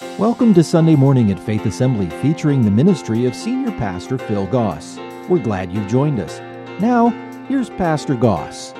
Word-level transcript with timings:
Welcome 0.00 0.54
to 0.54 0.64
Sunday 0.64 0.96
Morning 0.96 1.30
at 1.30 1.38
Faith 1.38 1.66
Assembly 1.66 2.08
featuring 2.22 2.62
the 2.62 2.70
ministry 2.70 3.26
of 3.26 3.34
Senior 3.34 3.70
Pastor 3.72 4.16
Phil 4.16 4.46
Goss. 4.46 4.98
We're 5.28 5.40
glad 5.40 5.70
you've 5.70 5.88
joined 5.88 6.20
us. 6.20 6.40
Now, 6.80 7.10
here's 7.48 7.68
Pastor 7.68 8.14
Goss. 8.14 8.72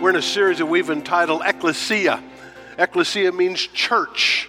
We're 0.00 0.10
in 0.10 0.16
a 0.16 0.22
series 0.22 0.58
that 0.58 0.66
we've 0.66 0.90
entitled 0.90 1.42
Ekklesia. 1.42 2.20
Ekklesia 2.78 3.32
means 3.32 3.60
church. 3.60 4.48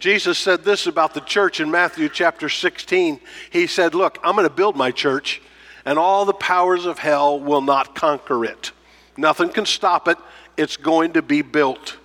Jesus 0.00 0.38
said 0.38 0.64
this 0.64 0.88
about 0.88 1.14
the 1.14 1.20
church 1.20 1.60
in 1.60 1.70
Matthew 1.70 2.08
chapter 2.08 2.48
16. 2.48 3.20
He 3.50 3.68
said, 3.68 3.94
Look, 3.94 4.18
I'm 4.24 4.34
going 4.34 4.48
to 4.48 4.52
build 4.52 4.74
my 4.74 4.90
church, 4.90 5.40
and 5.84 6.00
all 6.00 6.24
the 6.24 6.32
powers 6.32 6.84
of 6.84 6.98
hell 6.98 7.38
will 7.38 7.62
not 7.62 7.94
conquer 7.94 8.44
it. 8.44 8.72
Nothing 9.16 9.50
can 9.50 9.66
stop 9.66 10.08
it, 10.08 10.18
it's 10.56 10.76
going 10.76 11.12
to 11.12 11.22
be 11.22 11.42
built. 11.42 11.96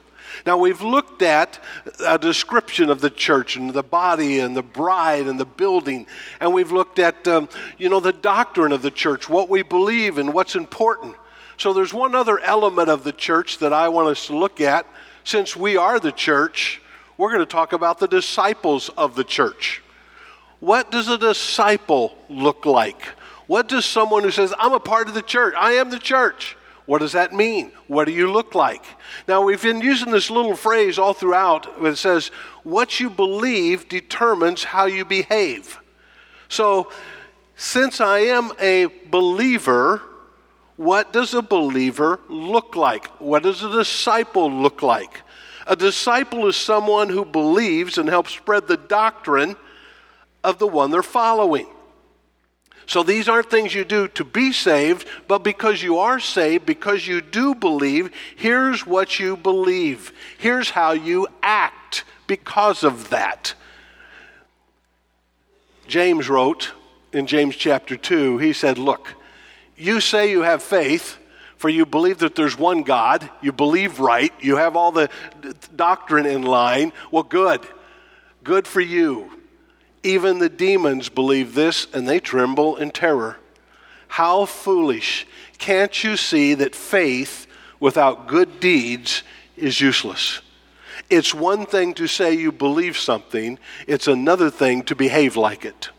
Now, 0.46 0.58
we've 0.58 0.82
looked 0.82 1.22
at 1.22 1.60
a 2.06 2.18
description 2.18 2.90
of 2.90 3.02
the 3.02 3.10
church 3.10 3.56
and 3.56 3.72
the 3.72 3.84
body 3.84 4.40
and 4.40 4.56
the 4.56 4.64
bride 4.64 5.28
and 5.28 5.40
the 5.40 5.46
building, 5.46 6.08
and 6.40 6.54
we've 6.54 6.72
looked 6.72 7.00
at, 7.00 7.28
um, 7.28 7.50
you 7.78 7.90
know, 7.90 8.00
the 8.00 8.14
doctrine 8.14 8.72
of 8.72 8.82
the 8.82 8.92
church, 8.92 9.30
what 9.30 9.50
we 9.50 9.64
believe 9.64 10.18
and 10.18 10.34
what's 10.34 10.56
important. 10.56 11.16
So, 11.58 11.74
there's 11.74 11.94
one 11.94 12.16
other 12.16 12.40
element 12.40 12.90
of 12.90 13.04
the 13.04 13.12
church 13.12 13.60
that 13.60 13.74
I 13.74 13.90
want 13.90 14.08
us 14.08 14.28
to 14.28 14.38
look 14.38 14.62
at. 14.62 14.86
Since 15.24 15.56
we 15.56 15.78
are 15.78 16.00
the 16.00 16.12
church, 16.12 16.82
we're 17.18 17.30
going 17.30 17.40
to 17.40 17.46
talk 17.46 17.74
about 17.74 18.00
the 18.00 18.08
disciples 18.08 18.90
of 18.98 19.16
the 19.16 19.26
church. 19.26 19.82
What 20.60 20.92
does 20.92 21.08
a 21.08 21.18
disciple 21.18 22.18
look 22.30 22.66
like? 22.66 23.04
What 23.48 23.68
does 23.68 23.86
someone 23.86 24.24
who 24.24 24.32
says, 24.32 24.54
I'm 24.60 24.74
a 24.74 24.80
part 24.80 25.08
of 25.08 25.16
the 25.16 25.22
church, 25.22 25.54
I 25.58 25.74
am 25.74 25.90
the 25.90 26.00
church, 26.00 26.56
what 26.90 27.02
does 27.02 27.12
that 27.12 27.34
mean? 27.34 27.72
What 27.86 28.06
do 28.06 28.12
you 28.12 28.32
look 28.32 28.56
like? 28.56 28.84
Now, 29.28 29.44
we've 29.44 29.62
been 29.62 29.80
using 29.80 30.10
this 30.10 30.32
little 30.32 30.56
phrase 30.56 30.98
all 30.98 31.14
throughout 31.14 31.68
it 31.86 31.98
says, 31.98 32.32
What 32.64 33.00
you 33.00 33.12
believe 33.12 33.88
determines 33.88 34.64
how 34.64 34.88
you 34.88 35.06
behave. 35.06 35.78
So, 36.48 36.92
since 37.56 38.02
I 38.02 38.22
am 38.22 38.54
a 38.60 38.88
believer, 39.12 40.02
what 40.78 41.14
does 41.14 41.36
a 41.36 41.44
believer 41.44 42.22
look 42.28 42.76
like? 42.76 43.06
What 43.20 43.44
does 43.44 43.62
a 43.62 43.70
disciple 43.70 44.52
look 44.52 44.82
like? 44.82 45.22
A 45.68 45.76
disciple 45.76 46.48
is 46.48 46.56
someone 46.56 47.10
who 47.10 47.24
believes 47.24 48.00
and 48.00 48.10
helps 48.10 48.32
spread 48.32 48.68
the 48.68 48.78
doctrine 48.78 49.56
of 50.44 50.58
the 50.58 50.66
one 50.66 50.90
they're 50.90 51.04
following. 51.04 51.68
So 52.90 53.04
these 53.04 53.30
aren't 53.30 53.52
things 53.52 53.76
you 53.76 53.86
do 53.86 54.08
to 54.08 54.24
be 54.24 54.52
saved, 54.52 55.08
but 55.28 55.44
because 55.44 55.84
you 55.84 56.00
are 56.00 56.20
saved, 56.20 56.66
because 56.66 57.08
you 57.08 57.22
do 57.22 57.54
believe, 57.54 58.10
here's 58.36 58.84
what 58.84 59.20
you 59.20 59.38
believe. 59.38 60.12
Here's 60.40 60.72
how 60.72 60.94
you 60.94 61.28
act 61.44 62.04
because 62.26 62.84
of 62.84 63.12
that. 63.12 63.54
James 65.88 66.30
wrote 66.30 66.72
in 67.14 67.28
James 67.28 67.56
chapter 67.56 67.96
2, 67.96 68.40
he 68.40 68.54
said, 68.54 68.80
Look, 68.80 69.14
you 69.78 70.02
say 70.02 70.32
you 70.32 70.42
have 70.42 70.64
faith, 70.64 71.20
for 71.58 71.70
you 71.70 71.86
believe 71.86 72.18
that 72.18 72.34
there's 72.34 72.58
one 72.58 72.82
God, 72.82 73.30
you 73.40 73.52
believe 73.52 74.00
right, 74.00 74.34
you 74.42 74.56
have 74.56 74.76
all 74.76 74.92
the 74.92 75.12
doctrine 75.76 76.26
in 76.26 76.42
line. 76.42 76.92
Well, 77.12 77.22
good. 77.22 77.62
Good 78.44 78.66
for 78.66 78.82
you. 78.82 79.39
Even 80.04 80.40
the 80.40 80.50
demons 80.50 81.10
believe 81.10 81.56
this 81.56 81.88
and 81.94 82.08
they 82.08 82.20
tremble 82.20 82.78
in 82.78 82.92
terror. 82.92 83.38
How 84.08 84.46
foolish. 84.46 85.28
Can't 85.58 86.04
you 86.04 86.16
see 86.16 86.54
that 86.56 86.76
faith 86.76 87.48
without 87.80 88.28
good 88.28 88.60
deeds 88.60 89.24
is 89.58 89.82
useless? 89.82 90.42
It's 91.10 91.34
one 91.34 91.66
thing 91.66 91.94
to 91.96 92.08
say 92.08 92.34
you 92.34 92.52
believe 92.52 92.98
something, 92.98 93.58
it's 93.88 94.08
another 94.08 94.50
thing 94.50 94.84
to 94.84 94.96
behave 94.96 95.36
like 95.36 95.66
it. 95.66 95.90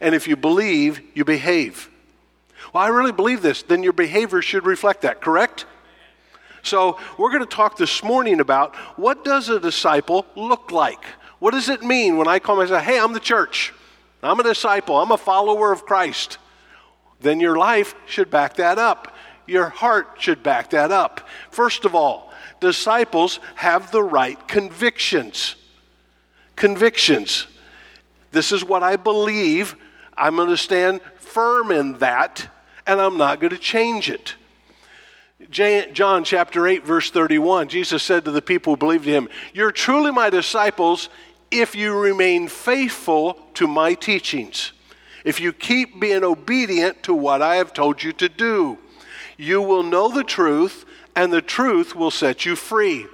And 0.00 0.14
if 0.14 0.28
you 0.28 0.36
believe, 0.36 1.00
you 1.14 1.24
behave. 1.24 1.90
Well, 2.72 2.84
I 2.84 2.88
really 2.88 3.12
believe 3.12 3.42
this, 3.42 3.62
then 3.62 3.82
your 3.82 3.92
behavior 3.92 4.42
should 4.42 4.64
reflect 4.64 5.02
that, 5.02 5.20
correct? 5.20 5.66
So, 6.62 6.98
we're 7.16 7.30
going 7.30 7.44
to 7.44 7.46
talk 7.46 7.76
this 7.76 8.02
morning 8.02 8.40
about 8.40 8.74
what 8.96 9.24
does 9.24 9.48
a 9.48 9.60
disciple 9.60 10.26
look 10.34 10.72
like? 10.72 11.04
What 11.38 11.52
does 11.52 11.68
it 11.68 11.82
mean 11.82 12.16
when 12.16 12.28
I 12.28 12.38
call 12.38 12.56
myself, 12.56 12.82
hey, 12.82 12.98
I'm 12.98 13.12
the 13.12 13.20
church, 13.20 13.72
I'm 14.22 14.40
a 14.40 14.42
disciple, 14.42 15.00
I'm 15.00 15.12
a 15.12 15.18
follower 15.18 15.72
of 15.72 15.84
Christ? 15.84 16.38
Then 17.20 17.40
your 17.40 17.56
life 17.56 17.94
should 18.06 18.30
back 18.30 18.56
that 18.56 18.78
up. 18.78 19.14
Your 19.46 19.68
heart 19.68 20.16
should 20.18 20.42
back 20.42 20.70
that 20.70 20.90
up. 20.90 21.28
First 21.50 21.84
of 21.84 21.94
all, 21.94 22.32
disciples 22.60 23.38
have 23.54 23.90
the 23.90 24.02
right 24.02 24.46
convictions. 24.48 25.54
Convictions. 26.56 27.46
This 28.32 28.52
is 28.52 28.64
what 28.64 28.82
I 28.82 28.96
believe. 28.96 29.76
I'm 30.16 30.36
going 30.36 30.48
to 30.48 30.56
stand 30.56 31.00
firm 31.16 31.70
in 31.70 31.98
that, 31.98 32.48
and 32.86 33.00
I'm 33.00 33.16
not 33.16 33.40
going 33.40 33.52
to 33.52 33.58
change 33.58 34.10
it. 34.10 34.34
John 35.50 36.24
chapter 36.24 36.66
8, 36.66 36.84
verse 36.84 37.10
31, 37.10 37.68
Jesus 37.68 38.02
said 38.02 38.24
to 38.24 38.30
the 38.30 38.42
people 38.42 38.72
who 38.72 38.76
believed 38.78 39.04
him, 39.04 39.28
You're 39.52 39.70
truly 39.70 40.10
my 40.10 40.30
disciples 40.30 41.10
if 41.50 41.74
you 41.74 41.98
remain 41.98 42.48
faithful 42.48 43.34
to 43.54 43.66
my 43.66 43.94
teachings. 43.94 44.72
If 45.24 45.40
you 45.40 45.52
keep 45.52 45.98
being 46.00 46.22
obedient 46.24 47.02
to 47.04 47.14
what 47.14 47.42
I 47.42 47.56
have 47.56 47.72
told 47.72 48.02
you 48.02 48.12
to 48.14 48.28
do, 48.28 48.78
you 49.36 49.60
will 49.60 49.82
know 49.82 50.08
the 50.08 50.24
truth, 50.24 50.84
and 51.14 51.32
the 51.32 51.42
truth 51.42 51.94
will 51.94 52.10
set 52.10 52.44
you 52.46 52.56
free. 52.56 53.06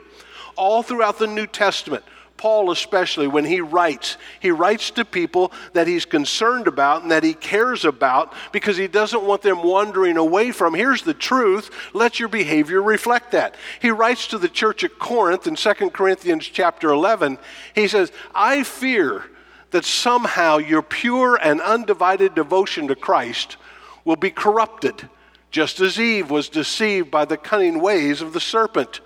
All 0.56 0.82
throughout 0.82 1.18
the 1.18 1.26
New 1.26 1.46
Testament, 1.46 2.04
Paul, 2.42 2.72
especially, 2.72 3.28
when 3.28 3.44
he 3.44 3.60
writes, 3.60 4.16
he 4.40 4.50
writes 4.50 4.90
to 4.90 5.04
people 5.04 5.52
that 5.74 5.86
he's 5.86 6.04
concerned 6.04 6.66
about 6.66 7.02
and 7.02 7.12
that 7.12 7.22
he 7.22 7.34
cares 7.34 7.84
about 7.84 8.32
because 8.50 8.76
he 8.76 8.88
doesn't 8.88 9.22
want 9.22 9.42
them 9.42 9.62
wandering 9.62 10.16
away 10.16 10.50
from. 10.50 10.74
Here's 10.74 11.02
the 11.02 11.14
truth. 11.14 11.70
Let 11.94 12.18
your 12.18 12.28
behavior 12.28 12.82
reflect 12.82 13.30
that. 13.30 13.54
He 13.80 13.92
writes 13.92 14.26
to 14.26 14.38
the 14.38 14.48
church 14.48 14.82
at 14.82 14.98
Corinth 14.98 15.46
in 15.46 15.54
2 15.54 15.72
Corinthians 15.90 16.44
chapter 16.44 16.88
11. 16.88 17.38
He 17.76 17.86
says, 17.86 18.10
I 18.34 18.64
fear 18.64 19.22
that 19.70 19.84
somehow 19.84 20.56
your 20.56 20.82
pure 20.82 21.36
and 21.36 21.60
undivided 21.60 22.34
devotion 22.34 22.88
to 22.88 22.96
Christ 22.96 23.56
will 24.04 24.16
be 24.16 24.32
corrupted, 24.32 25.08
just 25.52 25.78
as 25.78 25.96
Eve 25.96 26.28
was 26.28 26.48
deceived 26.48 27.08
by 27.08 27.24
the 27.24 27.36
cunning 27.36 27.80
ways 27.80 28.20
of 28.20 28.32
the 28.32 28.40
serpent. 28.40 29.00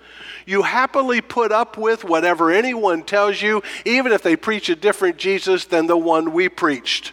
You 0.46 0.62
happily 0.62 1.20
put 1.20 1.50
up 1.50 1.76
with 1.76 2.04
whatever 2.04 2.52
anyone 2.52 3.02
tells 3.02 3.42
you, 3.42 3.62
even 3.84 4.12
if 4.12 4.22
they 4.22 4.36
preach 4.36 4.68
a 4.68 4.76
different 4.76 5.18
Jesus 5.18 5.64
than 5.64 5.88
the 5.88 5.96
one 5.96 6.32
we 6.32 6.48
preached, 6.48 7.12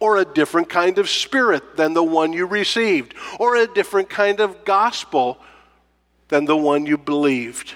or 0.00 0.18
a 0.18 0.24
different 0.24 0.68
kind 0.68 0.98
of 0.98 1.08
spirit 1.08 1.76
than 1.76 1.94
the 1.94 2.02
one 2.02 2.32
you 2.32 2.46
received, 2.46 3.14
or 3.38 3.54
a 3.54 3.68
different 3.68 4.10
kind 4.10 4.40
of 4.40 4.64
gospel 4.64 5.38
than 6.28 6.46
the 6.46 6.56
one 6.56 6.84
you 6.84 6.98
believed. 6.98 7.74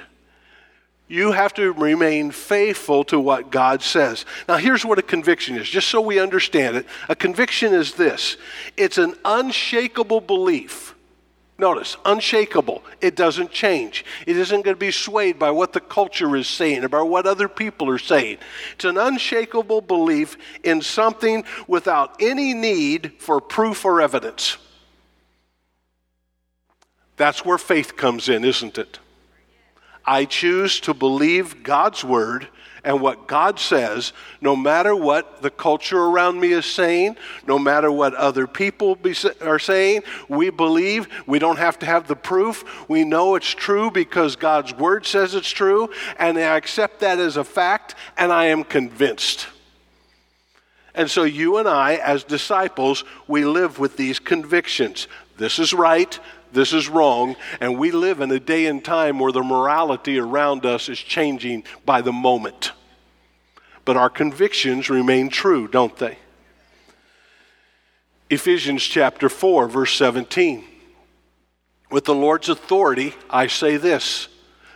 You 1.06 1.30
have 1.32 1.54
to 1.54 1.72
remain 1.72 2.32
faithful 2.32 3.04
to 3.04 3.20
what 3.20 3.50
God 3.50 3.82
says. 3.82 4.26
Now, 4.48 4.56
here's 4.56 4.84
what 4.84 4.98
a 4.98 5.02
conviction 5.02 5.56
is, 5.56 5.68
just 5.68 5.88
so 5.88 6.00
we 6.00 6.18
understand 6.18 6.76
it. 6.76 6.86
A 7.08 7.14
conviction 7.14 7.72
is 7.72 7.94
this 7.94 8.36
it's 8.76 8.98
an 8.98 9.14
unshakable 9.24 10.20
belief 10.20 10.96
Notice, 11.60 11.96
unshakable. 12.04 12.84
It 13.00 13.16
doesn't 13.16 13.50
change. 13.50 14.04
It 14.26 14.36
isn't 14.36 14.64
going 14.64 14.76
to 14.76 14.78
be 14.78 14.92
swayed 14.92 15.40
by 15.40 15.50
what 15.50 15.72
the 15.72 15.80
culture 15.80 16.36
is 16.36 16.46
saying, 16.46 16.84
about 16.84 17.08
what 17.08 17.26
other 17.26 17.48
people 17.48 17.90
are 17.90 17.98
saying. 17.98 18.38
It's 18.74 18.84
an 18.84 18.96
unshakable 18.96 19.80
belief 19.80 20.36
in 20.62 20.80
something 20.80 21.42
without 21.66 22.14
any 22.20 22.54
need 22.54 23.14
for 23.18 23.40
proof 23.40 23.84
or 23.84 24.00
evidence. 24.00 24.56
That's 27.16 27.44
where 27.44 27.58
faith 27.58 27.96
comes 27.96 28.28
in, 28.28 28.44
isn't 28.44 28.78
it? 28.78 29.00
I 30.04 30.26
choose 30.26 30.78
to 30.80 30.94
believe 30.94 31.64
God's 31.64 32.04
word 32.04 32.46
and 32.88 33.02
what 33.02 33.26
God 33.26 33.60
says, 33.60 34.14
no 34.40 34.56
matter 34.56 34.96
what 34.96 35.42
the 35.42 35.50
culture 35.50 36.00
around 36.00 36.40
me 36.40 36.52
is 36.52 36.64
saying, 36.64 37.18
no 37.46 37.58
matter 37.58 37.92
what 37.92 38.14
other 38.14 38.46
people 38.46 38.94
be, 38.94 39.14
are 39.42 39.58
saying, 39.58 40.04
we 40.26 40.48
believe. 40.48 41.06
We 41.26 41.38
don't 41.38 41.58
have 41.58 41.78
to 41.80 41.86
have 41.86 42.08
the 42.08 42.16
proof. 42.16 42.88
We 42.88 43.04
know 43.04 43.34
it's 43.34 43.50
true 43.50 43.90
because 43.90 44.36
God's 44.36 44.72
word 44.72 45.04
says 45.04 45.34
it's 45.34 45.50
true, 45.50 45.90
and 46.18 46.38
I 46.38 46.56
accept 46.56 47.00
that 47.00 47.18
as 47.18 47.36
a 47.36 47.44
fact, 47.44 47.94
and 48.16 48.32
I 48.32 48.46
am 48.46 48.64
convinced. 48.64 49.48
And 50.94 51.10
so, 51.10 51.24
you 51.24 51.58
and 51.58 51.68
I, 51.68 51.96
as 51.96 52.24
disciples, 52.24 53.04
we 53.26 53.44
live 53.44 53.78
with 53.78 53.98
these 53.98 54.18
convictions. 54.18 55.08
This 55.36 55.58
is 55.58 55.74
right, 55.74 56.18
this 56.52 56.72
is 56.72 56.88
wrong, 56.88 57.36
and 57.60 57.78
we 57.78 57.90
live 57.90 58.22
in 58.22 58.30
a 58.30 58.40
day 58.40 58.64
and 58.64 58.82
time 58.82 59.18
where 59.18 59.30
the 59.30 59.42
morality 59.42 60.18
around 60.18 60.64
us 60.64 60.88
is 60.88 60.98
changing 60.98 61.64
by 61.84 62.00
the 62.00 62.14
moment. 62.14 62.72
But 63.88 63.96
our 63.96 64.10
convictions 64.10 64.90
remain 64.90 65.30
true, 65.30 65.66
don't 65.66 65.96
they? 65.96 66.18
Ephesians 68.28 68.82
chapter 68.82 69.30
4, 69.30 69.66
verse 69.66 69.94
17. 69.96 70.62
With 71.90 72.04
the 72.04 72.14
Lord's 72.14 72.50
authority, 72.50 73.14
I 73.30 73.46
say 73.46 73.78
this 73.78 74.28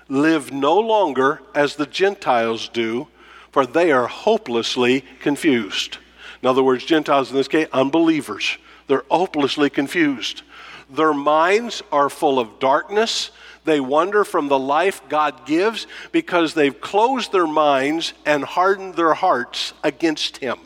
live 0.09 0.51
no 0.51 0.79
longer 0.79 1.43
as 1.55 1.77
the 1.77 1.85
Gentiles 1.85 2.71
do 2.71 3.07
for 3.51 3.67
they 3.67 3.93
are 3.93 4.07
hopelessly 4.07 5.05
confused. 5.21 5.99
In 6.41 6.49
other 6.49 6.63
words, 6.63 6.83
Gentiles 6.83 7.31
in 7.31 7.37
this 7.37 7.49
case, 7.49 7.69
unbelievers. 7.71 8.57
They're 8.87 9.05
hopelessly 9.11 9.69
confused. 9.69 10.41
Their 10.89 11.13
minds 11.13 11.83
are 11.93 12.09
full 12.09 12.39
of 12.39 12.59
darkness. 12.59 13.31
They 13.65 13.81
wander 13.81 14.25
from 14.25 14.49
the 14.49 14.59
life 14.59 15.03
God 15.09 15.47
gives 15.47 15.87
because 16.11 16.55
they've 16.55 16.81
closed 16.81 17.31
their 17.31 17.47
minds 17.47 18.13
and 18.27 18.45
hardened 18.45 18.95
their 18.95 19.15
hearts 19.15 19.73
against 19.85 20.39
Him. 20.39 20.59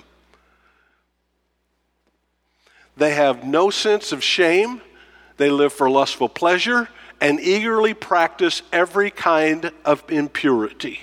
They 2.96 3.14
have 3.14 3.44
no 3.44 3.68
sense 3.68 4.12
of 4.12 4.24
shame. 4.24 4.80
They 5.36 5.50
live 5.50 5.72
for 5.72 5.90
lustful 5.90 6.30
pleasure 6.30 6.88
and 7.20 7.40
eagerly 7.40 7.94
practice 7.94 8.62
every 8.72 9.10
kind 9.10 9.70
of 9.84 10.02
impurity. 10.10 11.00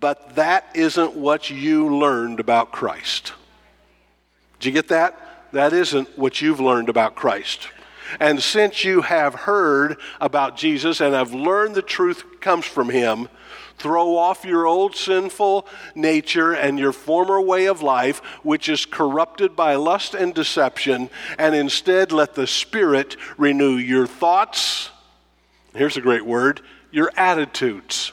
But 0.00 0.36
that 0.36 0.66
isn't 0.74 1.14
what 1.14 1.50
you 1.50 1.96
learned 1.96 2.40
about 2.40 2.70
Christ. 2.70 3.32
Did 4.60 4.66
you 4.66 4.72
get 4.72 4.88
that? 4.88 5.50
That 5.52 5.72
isn't 5.72 6.18
what 6.18 6.40
you've 6.40 6.60
learned 6.60 6.88
about 6.88 7.14
Christ. 7.14 7.68
And 8.20 8.42
since 8.42 8.84
you 8.84 9.02
have 9.02 9.34
heard 9.34 9.98
about 10.20 10.56
Jesus 10.56 11.00
and 11.00 11.14
have 11.14 11.32
learned 11.34 11.74
the 11.74 11.82
truth 11.82 12.40
comes 12.40 12.64
from 12.64 12.90
him, 12.90 13.28
throw 13.78 14.16
off 14.16 14.44
your 14.44 14.66
old 14.66 14.96
sinful 14.96 15.66
nature 15.94 16.52
and 16.52 16.78
your 16.78 16.92
former 16.92 17.40
way 17.40 17.66
of 17.66 17.82
life, 17.82 18.18
which 18.42 18.68
is 18.68 18.84
corrupted 18.84 19.54
by 19.54 19.74
lust 19.76 20.14
and 20.14 20.34
deception, 20.34 21.10
and 21.38 21.54
instead 21.54 22.12
let 22.12 22.34
the 22.34 22.46
Spirit 22.46 23.16
renew 23.36 23.76
your 23.76 24.06
thoughts. 24.06 24.90
Here's 25.74 25.96
a 25.96 26.02
great 26.02 26.26
word 26.26 26.60
your 26.90 27.12
attitudes. 27.16 28.12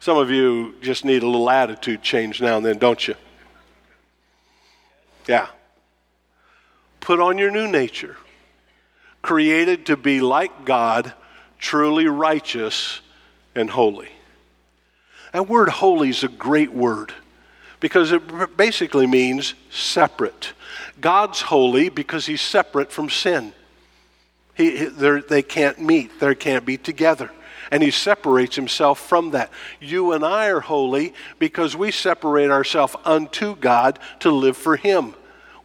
Some 0.00 0.18
of 0.18 0.30
you 0.30 0.74
just 0.82 1.04
need 1.04 1.22
a 1.22 1.26
little 1.26 1.50
attitude 1.50 2.02
change 2.02 2.40
now 2.40 2.58
and 2.58 2.64
then, 2.64 2.78
don't 2.78 3.08
you? 3.08 3.14
Yeah. 5.26 5.48
Put 7.06 7.20
on 7.20 7.38
your 7.38 7.52
new 7.52 7.68
nature, 7.68 8.16
created 9.22 9.86
to 9.86 9.96
be 9.96 10.20
like 10.20 10.64
God, 10.64 11.12
truly 11.56 12.08
righteous 12.08 13.00
and 13.54 13.70
holy. 13.70 14.08
That 15.32 15.48
word 15.48 15.68
holy 15.68 16.08
is 16.08 16.24
a 16.24 16.28
great 16.28 16.72
word 16.72 17.12
because 17.78 18.10
it 18.10 18.56
basically 18.56 19.06
means 19.06 19.54
separate. 19.70 20.52
God's 21.00 21.42
holy 21.42 21.90
because 21.90 22.26
he's 22.26 22.40
separate 22.40 22.90
from 22.90 23.08
sin. 23.08 23.52
He, 24.56 24.86
they 24.86 25.42
can't 25.42 25.78
meet, 25.78 26.18
they 26.18 26.34
can't 26.34 26.66
be 26.66 26.76
together 26.76 27.30
and 27.70 27.84
he 27.84 27.92
separates 27.92 28.56
himself 28.56 28.98
from 28.98 29.30
that. 29.30 29.52
You 29.78 30.10
and 30.10 30.24
I 30.24 30.48
are 30.48 30.58
holy 30.58 31.14
because 31.38 31.76
we 31.76 31.92
separate 31.92 32.50
ourselves 32.50 32.96
unto 33.04 33.54
God 33.54 34.00
to 34.20 34.32
live 34.32 34.56
for 34.56 34.74
him. 34.74 35.14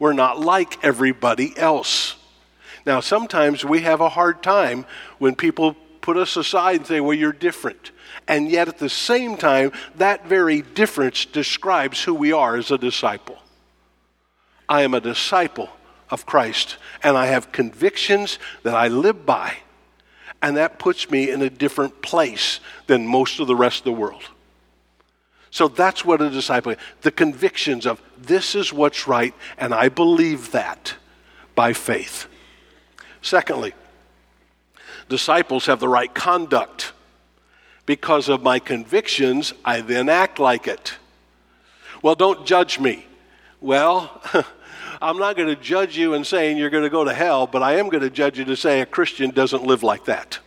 We're 0.01 0.13
not 0.13 0.39
like 0.39 0.83
everybody 0.83 1.55
else. 1.55 2.15
Now, 2.87 3.01
sometimes 3.01 3.63
we 3.63 3.81
have 3.81 4.01
a 4.01 4.09
hard 4.09 4.41
time 4.41 4.87
when 5.19 5.35
people 5.35 5.75
put 6.01 6.17
us 6.17 6.35
aside 6.35 6.77
and 6.77 6.87
say, 6.87 6.99
Well, 6.99 7.15
you're 7.15 7.31
different. 7.31 7.91
And 8.27 8.49
yet, 8.49 8.67
at 8.67 8.79
the 8.79 8.89
same 8.89 9.37
time, 9.37 9.71
that 9.97 10.25
very 10.25 10.63
difference 10.63 11.25
describes 11.25 12.01
who 12.01 12.15
we 12.15 12.31
are 12.31 12.55
as 12.55 12.71
a 12.71 12.79
disciple. 12.79 13.37
I 14.67 14.81
am 14.81 14.95
a 14.95 15.01
disciple 15.01 15.69
of 16.09 16.25
Christ, 16.25 16.77
and 17.03 17.15
I 17.15 17.27
have 17.27 17.51
convictions 17.51 18.39
that 18.63 18.73
I 18.73 18.87
live 18.87 19.23
by 19.23 19.57
and 20.41 20.57
that 20.57 20.79
puts 20.79 21.11
me 21.11 21.29
in 21.29 21.43
a 21.43 21.49
different 21.51 22.01
place 22.01 22.59
than 22.87 23.05
most 23.05 23.39
of 23.39 23.45
the 23.45 23.55
rest 23.55 23.81
of 23.81 23.85
the 23.85 23.91
world. 23.91 24.23
So 25.51 25.67
that's 25.67 26.05
what 26.05 26.21
a 26.21 26.29
disciple 26.29 26.75
the 27.01 27.11
convictions 27.11 27.85
of 27.85 28.01
this 28.17 28.55
is 28.55 28.71
what's 28.71 29.07
right, 29.07 29.33
and 29.57 29.73
I 29.73 29.89
believe 29.89 30.51
that 30.51 30.95
by 31.55 31.73
faith. 31.73 32.27
Secondly, 33.21 33.73
disciples 35.09 35.65
have 35.65 35.79
the 35.79 35.89
right 35.89 36.13
conduct. 36.13 36.93
Because 37.85 38.29
of 38.29 38.41
my 38.41 38.59
convictions, 38.59 39.53
I 39.65 39.81
then 39.81 40.07
act 40.07 40.39
like 40.39 40.67
it. 40.67 40.95
Well, 42.01 42.15
don't 42.15 42.45
judge 42.45 42.79
me. 42.79 43.05
Well, 43.59 44.21
I'm 45.01 45.17
not 45.17 45.35
going 45.35 45.49
to 45.49 45.61
judge 45.61 45.97
you 45.97 46.13
and 46.13 46.25
saying 46.25 46.57
you're 46.57 46.69
going 46.69 46.83
to 46.83 46.89
go 46.89 47.03
to 47.03 47.13
hell, 47.13 47.47
but 47.47 47.63
I 47.63 47.77
am 47.77 47.89
going 47.89 48.03
to 48.03 48.09
judge 48.09 48.37
you 48.37 48.45
to 48.45 48.55
say 48.55 48.81
a 48.81 48.85
Christian 48.85 49.31
doesn't 49.31 49.63
live 49.63 49.83
like 49.83 50.05
that. 50.05 50.39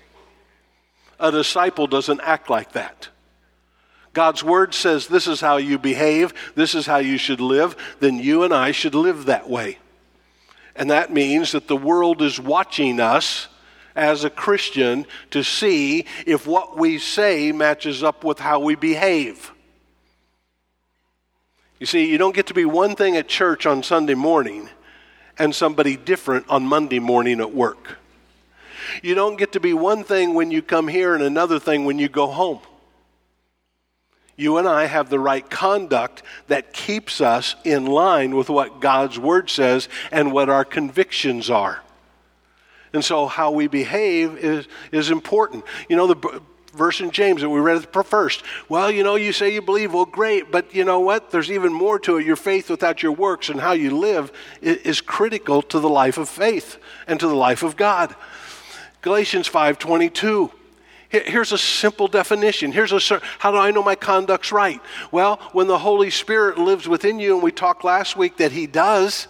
A 1.19 1.31
disciple 1.31 1.87
doesn't 1.87 2.21
act 2.23 2.49
like 2.49 2.73
that. 2.73 3.09
God's 4.15 4.43
word 4.43 4.73
says 4.73 5.09
this 5.09 5.27
is 5.27 5.41
how 5.41 5.59
you 5.59 5.79
behave, 5.79 6.33
this 6.55 6.75
is 6.75 6.87
how 6.87 6.99
you 6.99 7.19
should 7.19 7.41
live, 7.41 7.77
then 8.01 8.19
you 8.19 8.45
and 8.45 8.55
I 8.55 8.71
should 8.71 8.95
live 8.95 9.27
that 9.27 9.51
way. 9.51 9.79
And 10.77 10.91
that 10.91 11.13
means 11.13 11.53
that 11.53 11.69
the 11.69 11.77
world 11.77 12.23
is 12.23 12.41
watching 12.41 13.01
us 13.01 13.49
as 13.95 14.25
a 14.25 14.31
Christian 14.31 15.07
to 15.31 15.43
see 15.45 16.07
if 16.27 16.47
what 16.47 16.79
we 16.79 16.99
say 16.99 17.53
matches 17.53 18.03
up 18.03 18.25
with 18.25 18.39
how 18.39 18.61
we 18.61 18.77
behave. 18.77 19.53
You 21.79 21.87
see, 21.87 22.11
you 22.11 22.17
don't 22.17 22.35
get 22.35 22.47
to 22.47 22.55
be 22.55 22.65
one 22.65 22.97
thing 22.97 23.17
at 23.17 23.29
church 23.29 23.67
on 23.67 23.83
Sunday 23.83 24.15
morning 24.15 24.71
and 25.39 25.55
somebody 25.55 25.97
different 25.97 26.49
on 26.49 26.65
Monday 26.65 27.01
morning 27.01 27.41
at 27.41 27.53
work. 27.53 27.99
You 29.03 29.15
don't 29.17 29.37
get 29.37 29.53
to 29.53 29.61
be 29.61 29.75
one 29.75 30.05
thing 30.05 30.35
when 30.35 30.53
you 30.53 30.63
come 30.63 30.87
here 30.87 31.15
and 31.15 31.23
another 31.23 31.59
thing 31.59 31.85
when 31.85 31.99
you 31.99 32.09
go 32.09 32.29
home. 32.29 32.61
You 34.37 34.59
and 34.59 34.67
I 34.67 34.87
have 34.87 35.11
the 35.11 35.19
right 35.19 35.49
conduct 35.49 36.23
that 36.49 36.73
keeps 36.73 37.21
us 37.21 37.55
in 37.65 37.87
line 37.87 38.35
with 38.35 38.49
what 38.49 38.81
God's 38.81 39.19
Word 39.19 39.49
says 39.49 39.89
and 40.11 40.33
what 40.33 40.49
our 40.49 40.65
convictions 40.65 41.51
are. 41.51 41.81
And 42.93 43.05
so, 43.05 43.27
how 43.27 43.51
we 43.51 43.67
behave 43.67 44.37
is, 44.37 44.69
is 44.93 45.11
important. 45.11 45.65
You 45.89 45.97
know, 45.97 46.07
the 46.07 46.41
verse 46.75 47.01
in 47.01 47.11
James 47.11 47.41
that 47.41 47.49
we 47.49 47.61
read 47.61 47.87
first. 48.05 48.43
Well, 48.69 48.91
you 48.91 49.03
know, 49.03 49.15
you 49.15 49.33
say 49.33 49.53
you 49.53 49.63
believe, 49.63 49.95
well, 49.95 50.05
great, 50.05 50.51
but 50.51 50.75
you 50.75 50.85
know 50.85 51.01
what? 51.01 51.31
There's 51.31 51.51
even 51.51 51.73
more 51.73 51.99
to 52.01 52.19
it. 52.19 52.27
Your 52.27 52.37
faith 52.37 52.71
without 52.71 53.03
your 53.03 53.13
works 53.13 53.49
and 53.49 53.61
how 53.61 53.73
you 53.73 53.97
live 53.97 54.33
is 54.61 55.01
critical 55.01 55.63
to 55.63 55.81
the 55.81 55.89
life 55.89 56.19
of 56.19 56.29
faith 56.29 56.79
and 57.07 57.19
to 57.21 57.29
the 57.29 57.35
life 57.35 57.63
of 57.63 57.77
God. 57.77 58.15
Galatians 59.03 59.49
5:22. 59.49 60.51
Here's 61.23 61.53
a 61.53 61.59
simple 61.59 62.09
definition. 62.09 62.73
Here's 62.73 62.93
a 62.93 63.21
how 63.39 63.53
do 63.53 63.59
I 63.59 63.71
know 63.71 63.83
my 63.83 63.94
conduct's 63.94 64.51
right? 64.51 64.81
Well, 65.13 65.37
when 65.53 65.67
the 65.69 65.79
Holy 65.79 66.11
Spirit 66.11 66.59
lives 66.59 66.89
within 66.89 67.21
you, 67.21 67.35
and 67.35 67.43
we 67.43 67.53
talked 67.53 67.85
last 67.85 68.17
week 68.17 68.39
that 68.39 68.53
He 68.53 68.67
does, 68.67 69.29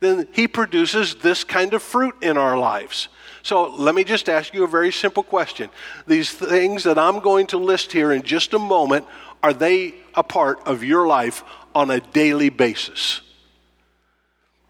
then 0.00 0.28
He 0.32 0.46
produces 0.46 1.16
this 1.16 1.42
kind 1.42 1.74
of 1.74 1.82
fruit 1.82 2.14
in 2.22 2.36
our 2.36 2.56
lives. 2.56 3.08
So 3.42 3.74
let 3.74 3.94
me 3.94 4.04
just 4.04 4.28
ask 4.28 4.54
you 4.54 4.64
a 4.64 4.68
very 4.68 4.92
simple 4.92 5.22
question. 5.22 5.70
These 6.06 6.32
things 6.32 6.84
that 6.84 6.98
I'm 6.98 7.20
going 7.20 7.46
to 7.48 7.58
list 7.58 7.92
here 7.92 8.12
in 8.12 8.22
just 8.22 8.54
a 8.54 8.58
moment, 8.58 9.06
are 9.42 9.52
they 9.52 9.94
a 10.14 10.22
part 10.22 10.66
of 10.66 10.82
your 10.82 11.06
life 11.06 11.44
on 11.74 11.90
a 11.90 12.00
daily 12.00 12.48
basis? 12.48 13.20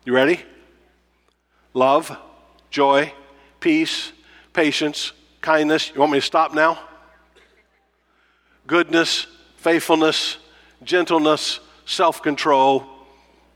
You 0.04 0.14
ready? 0.14 0.40
Love, 1.72 2.16
joy, 2.70 3.12
peace, 3.60 4.12
patience, 4.52 5.12
kindness. 5.40 5.90
You 5.94 6.00
want 6.00 6.12
me 6.12 6.18
to 6.18 6.26
stop 6.26 6.54
now? 6.54 6.78
Goodness, 8.66 9.26
faithfulness, 9.56 10.38
gentleness, 10.82 11.60
self 11.84 12.22
control. 12.22 12.86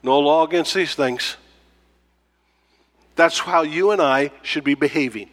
No 0.03 0.19
law 0.19 0.47
against 0.47 0.75
these 0.75 0.95
things. 0.95 1.37
That's 3.17 3.39
how 3.39 3.63
you 3.63 3.91
and 3.91 4.01
I 4.01 4.31
should 4.43 4.65
be 4.65 4.75
behaving. 4.75 5.29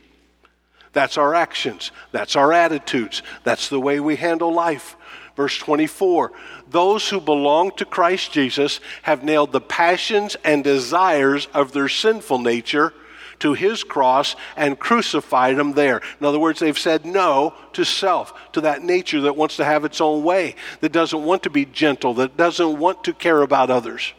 That's 0.93 1.17
our 1.17 1.35
actions. 1.35 1.91
That's 2.11 2.35
our 2.35 2.51
attitudes. 2.51 3.21
That's 3.43 3.69
the 3.69 3.79
way 3.79 3.99
we 3.99 4.15
handle 4.15 4.51
life. 4.51 4.97
Verse 5.35 5.57
24 5.57 6.31
Those 6.69 7.07
who 7.07 7.21
belong 7.21 7.71
to 7.77 7.85
Christ 7.85 8.31
Jesus 8.31 8.79
have 9.03 9.23
nailed 9.23 9.51
the 9.51 9.61
passions 9.61 10.35
and 10.43 10.63
desires 10.63 11.47
of 11.53 11.71
their 11.71 11.87
sinful 11.87 12.39
nature 12.39 12.93
to 13.39 13.53
his 13.53 13.83
cross 13.83 14.35
and 14.55 14.79
crucified 14.79 15.57
him 15.57 15.73
there. 15.73 16.01
In 16.19 16.25
other 16.25 16.39
words, 16.39 16.59
they've 16.59 16.77
said 16.77 17.05
no 17.05 17.53
to 17.73 17.83
self, 17.83 18.33
to 18.53 18.61
that 18.61 18.83
nature 18.83 19.21
that 19.21 19.35
wants 19.35 19.57
to 19.57 19.65
have 19.65 19.85
its 19.85 20.01
own 20.01 20.23
way, 20.23 20.55
that 20.81 20.91
doesn't 20.91 21.23
want 21.23 21.43
to 21.43 21.49
be 21.49 21.65
gentle, 21.65 22.13
that 22.15 22.37
doesn't 22.37 22.79
want 22.79 23.03
to 23.03 23.13
care 23.13 23.41
about 23.41 23.69
others. 23.69 24.13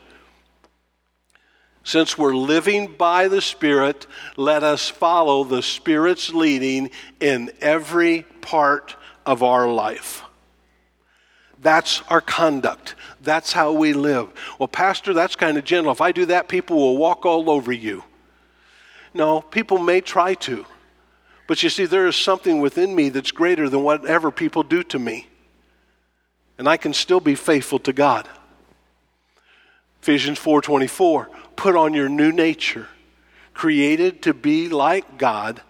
Since 1.84 2.18
we're 2.18 2.36
living 2.36 2.94
by 2.98 3.28
the 3.28 3.40
Spirit, 3.40 4.06
let 4.36 4.62
us 4.62 4.88
follow 4.90 5.44
the 5.44 5.62
Spirit's 5.62 6.34
leading 6.34 6.90
in 7.18 7.50
every 7.60 8.26
part 8.42 8.94
of 9.24 9.42
our 9.42 9.66
life. 9.72 10.22
That's 11.60 12.02
our 12.08 12.20
conduct. 12.20 12.94
That's 13.22 13.52
how 13.52 13.72
we 13.72 13.92
live. 13.92 14.28
Well, 14.58 14.68
Pastor, 14.68 15.12
that's 15.12 15.34
kind 15.34 15.56
of 15.56 15.64
gentle. 15.64 15.90
If 15.90 16.00
I 16.00 16.12
do 16.12 16.26
that, 16.26 16.48
people 16.48 16.76
will 16.76 16.96
walk 16.98 17.26
all 17.26 17.50
over 17.50 17.72
you. 17.72 18.04
No, 19.14 19.40
people 19.40 19.78
may 19.78 20.00
try 20.00 20.34
to, 20.34 20.66
But 21.46 21.62
you 21.62 21.70
see, 21.70 21.86
there 21.86 22.06
is 22.06 22.14
something 22.14 22.60
within 22.60 22.94
me 22.94 23.08
that's 23.08 23.30
greater 23.30 23.70
than 23.70 23.82
whatever 23.82 24.30
people 24.30 24.62
do 24.62 24.82
to 24.84 24.98
me. 24.98 25.28
And 26.58 26.68
I 26.68 26.76
can 26.76 26.92
still 26.92 27.20
be 27.20 27.34
faithful 27.34 27.78
to 27.80 27.92
God. 27.94 28.28
Ephesians 30.02 30.38
4:24 30.38 31.28
Put 31.56 31.74
on 31.74 31.94
your 31.94 32.08
new 32.08 32.32
nature, 32.32 32.88
created 33.54 34.22
to 34.22 34.34
be 34.34 34.68
like 34.68 35.18
God, 35.18 35.62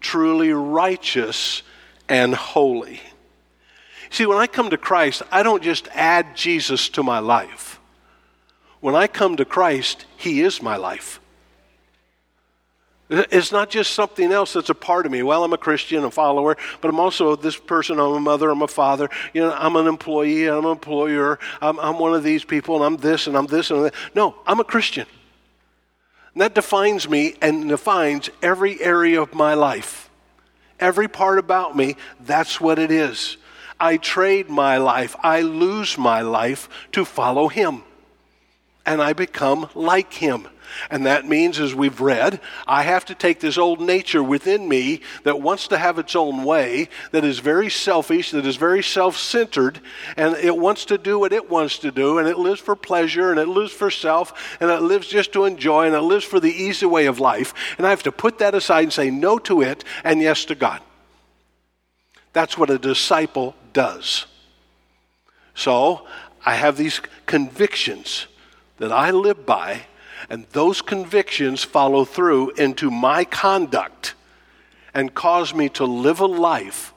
truly 0.00 0.52
righteous 0.52 1.62
and 2.08 2.34
holy. 2.34 3.00
See, 4.10 4.26
when 4.26 4.38
I 4.38 4.46
come 4.46 4.70
to 4.70 4.78
Christ, 4.78 5.22
I 5.30 5.42
don't 5.42 5.62
just 5.62 5.88
add 5.92 6.34
Jesus 6.34 6.88
to 6.90 7.02
my 7.02 7.18
life. 7.18 7.78
When 8.80 8.94
I 8.94 9.06
come 9.06 9.36
to 9.36 9.44
Christ, 9.44 10.06
He 10.16 10.40
is 10.40 10.62
my 10.62 10.76
life. 10.76 11.20
It's 13.08 13.52
not 13.52 13.70
just 13.70 13.92
something 13.92 14.32
else 14.32 14.54
that's 14.54 14.68
a 14.68 14.74
part 14.74 15.06
of 15.06 15.12
me. 15.12 15.22
Well, 15.22 15.44
I'm 15.44 15.52
a 15.52 15.58
Christian, 15.58 16.02
a 16.02 16.10
follower, 16.10 16.56
but 16.80 16.88
I'm 16.88 16.98
also 16.98 17.36
this 17.36 17.56
person. 17.56 18.00
I'm 18.00 18.12
a 18.14 18.20
mother, 18.20 18.50
I'm 18.50 18.62
a 18.62 18.68
father. 18.68 19.08
You 19.32 19.42
know, 19.42 19.52
I'm 19.52 19.76
an 19.76 19.86
employee, 19.86 20.48
I'm 20.48 20.64
an 20.64 20.72
employer. 20.72 21.38
I'm, 21.62 21.78
I'm 21.78 22.00
one 22.00 22.14
of 22.14 22.24
these 22.24 22.44
people, 22.44 22.76
and 22.76 22.84
I'm 22.84 22.96
this, 22.96 23.28
and 23.28 23.36
I'm 23.36 23.46
this, 23.46 23.70
and 23.70 23.84
that. 23.84 23.94
No, 24.14 24.34
I'm 24.44 24.58
a 24.58 24.64
Christian. 24.64 25.06
And 26.34 26.42
that 26.42 26.54
defines 26.54 27.08
me 27.08 27.36
and 27.40 27.68
defines 27.68 28.28
every 28.42 28.82
area 28.82 29.22
of 29.22 29.34
my 29.34 29.54
life. 29.54 30.10
Every 30.80 31.06
part 31.06 31.38
about 31.38 31.76
me, 31.76 31.96
that's 32.20 32.60
what 32.60 32.78
it 32.78 32.90
is. 32.90 33.36
I 33.78 33.98
trade 33.98 34.50
my 34.50 34.78
life, 34.78 35.14
I 35.22 35.42
lose 35.42 35.96
my 35.96 36.22
life 36.22 36.68
to 36.92 37.04
follow 37.04 37.46
Him. 37.46 37.84
And 38.86 39.02
I 39.02 39.12
become 39.12 39.68
like 39.74 40.14
Him. 40.14 40.48
And 40.90 41.06
that 41.06 41.26
means, 41.26 41.58
as 41.58 41.74
we've 41.74 42.00
read, 42.00 42.40
I 42.66 42.82
have 42.82 43.04
to 43.06 43.14
take 43.14 43.40
this 43.40 43.58
old 43.58 43.80
nature 43.80 44.22
within 44.22 44.68
me 44.68 45.00
that 45.24 45.40
wants 45.40 45.68
to 45.68 45.78
have 45.78 45.98
its 45.98 46.14
own 46.14 46.44
way, 46.44 46.88
that 47.12 47.24
is 47.24 47.38
very 47.38 47.70
selfish, 47.70 48.30
that 48.30 48.46
is 48.46 48.56
very 48.56 48.82
self 48.82 49.16
centered, 49.16 49.80
and 50.16 50.36
it 50.36 50.56
wants 50.56 50.84
to 50.86 50.98
do 50.98 51.18
what 51.18 51.32
it 51.32 51.50
wants 51.50 51.78
to 51.80 51.90
do, 51.90 52.18
and 52.18 52.28
it 52.28 52.38
lives 52.38 52.60
for 52.60 52.76
pleasure, 52.76 53.30
and 53.30 53.40
it 53.40 53.48
lives 53.48 53.72
for 53.72 53.90
self, 53.90 54.56
and 54.60 54.70
it 54.70 54.82
lives 54.82 55.06
just 55.06 55.32
to 55.32 55.44
enjoy, 55.44 55.86
and 55.86 55.94
it 55.94 56.00
lives 56.00 56.24
for 56.24 56.40
the 56.40 56.52
easy 56.52 56.86
way 56.86 57.06
of 57.06 57.20
life. 57.20 57.54
And 57.78 57.86
I 57.86 57.90
have 57.90 58.02
to 58.04 58.12
put 58.12 58.38
that 58.38 58.54
aside 58.54 58.84
and 58.84 58.92
say 58.92 59.10
no 59.10 59.38
to 59.40 59.62
it 59.62 59.84
and 60.04 60.20
yes 60.20 60.44
to 60.46 60.54
God. 60.54 60.80
That's 62.32 62.58
what 62.58 62.70
a 62.70 62.78
disciple 62.78 63.54
does. 63.72 64.26
So 65.54 66.06
I 66.44 66.54
have 66.54 66.76
these 66.76 67.00
convictions 67.24 68.26
that 68.78 68.92
I 68.92 69.10
live 69.10 69.46
by 69.46 69.82
and 70.28 70.46
those 70.52 70.82
convictions 70.82 71.62
follow 71.62 72.04
through 72.04 72.50
into 72.52 72.90
my 72.90 73.24
conduct 73.24 74.14
and 74.94 75.14
cause 75.14 75.54
me 75.54 75.68
to 75.70 75.84
live 75.84 76.20
a 76.20 76.26
life 76.26 76.94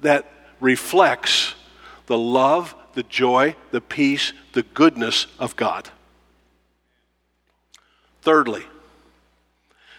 that 0.00 0.30
reflects 0.60 1.54
the 2.06 2.18
love, 2.18 2.74
the 2.94 3.02
joy, 3.02 3.54
the 3.70 3.80
peace, 3.80 4.32
the 4.54 4.62
goodness 4.62 5.26
of 5.38 5.54
God. 5.56 5.90
Thirdly, 8.22 8.64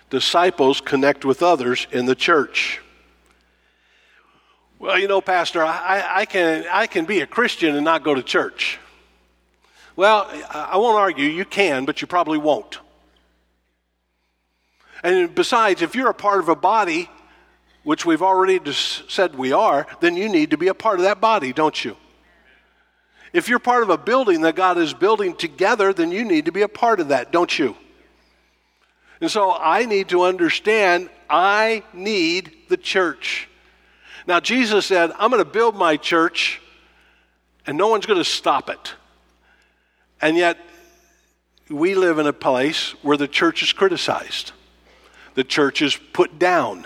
disciples 0.09 0.81
connect 0.81 1.23
with 1.23 1.43
others 1.43 1.87
in 1.91 2.05
the 2.05 2.15
church. 2.15 2.81
Well, 4.79 4.97
you 4.97 5.07
know, 5.07 5.21
Pastor, 5.21 5.63
I, 5.63 6.03
I, 6.09 6.25
can, 6.25 6.65
I 6.71 6.87
can 6.87 7.05
be 7.05 7.21
a 7.21 7.27
Christian 7.27 7.75
and 7.75 7.85
not 7.85 8.03
go 8.03 8.15
to 8.15 8.23
church. 8.23 8.79
Well, 9.99 10.31
I 10.49 10.77
won't 10.77 10.97
argue, 10.97 11.25
you 11.25 11.43
can, 11.43 11.83
but 11.83 11.99
you 11.99 12.07
probably 12.07 12.37
won't. 12.37 12.79
And 15.03 15.35
besides, 15.35 15.81
if 15.81 15.93
you're 15.93 16.09
a 16.09 16.13
part 16.13 16.39
of 16.39 16.47
a 16.47 16.55
body, 16.55 17.09
which 17.83 18.05
we've 18.05 18.21
already 18.21 18.61
said 18.71 19.35
we 19.35 19.51
are, 19.51 19.85
then 19.99 20.15
you 20.15 20.29
need 20.29 20.51
to 20.51 20.57
be 20.57 20.69
a 20.69 20.73
part 20.73 20.99
of 20.99 21.03
that 21.03 21.19
body, 21.19 21.51
don't 21.51 21.83
you? 21.83 21.97
If 23.33 23.49
you're 23.49 23.59
part 23.59 23.83
of 23.83 23.89
a 23.89 23.97
building 23.97 24.43
that 24.43 24.55
God 24.55 24.77
is 24.77 24.93
building 24.93 25.35
together, 25.35 25.91
then 25.91 26.13
you 26.13 26.23
need 26.23 26.45
to 26.45 26.53
be 26.53 26.61
a 26.61 26.69
part 26.69 27.01
of 27.01 27.09
that, 27.09 27.33
don't 27.33 27.59
you? 27.59 27.75
And 29.19 29.29
so 29.29 29.51
I 29.51 29.83
need 29.83 30.07
to 30.09 30.21
understand 30.21 31.09
I 31.29 31.83
need 31.91 32.53
the 32.69 32.77
church. 32.77 33.49
Now, 34.25 34.39
Jesus 34.39 34.85
said, 34.85 35.11
I'm 35.19 35.29
going 35.29 35.43
to 35.43 35.51
build 35.51 35.75
my 35.75 35.97
church, 35.97 36.61
and 37.67 37.77
no 37.77 37.89
one's 37.89 38.05
going 38.05 38.17
to 38.17 38.23
stop 38.23 38.69
it. 38.69 38.93
And 40.21 40.37
yet, 40.37 40.57
we 41.69 41.95
live 41.95 42.19
in 42.19 42.27
a 42.27 42.33
place 42.33 42.95
where 43.03 43.17
the 43.17 43.27
church 43.27 43.63
is 43.63 43.73
criticized, 43.73 44.51
the 45.35 45.43
church 45.43 45.81
is 45.81 45.95
put 46.13 46.39
down. 46.39 46.85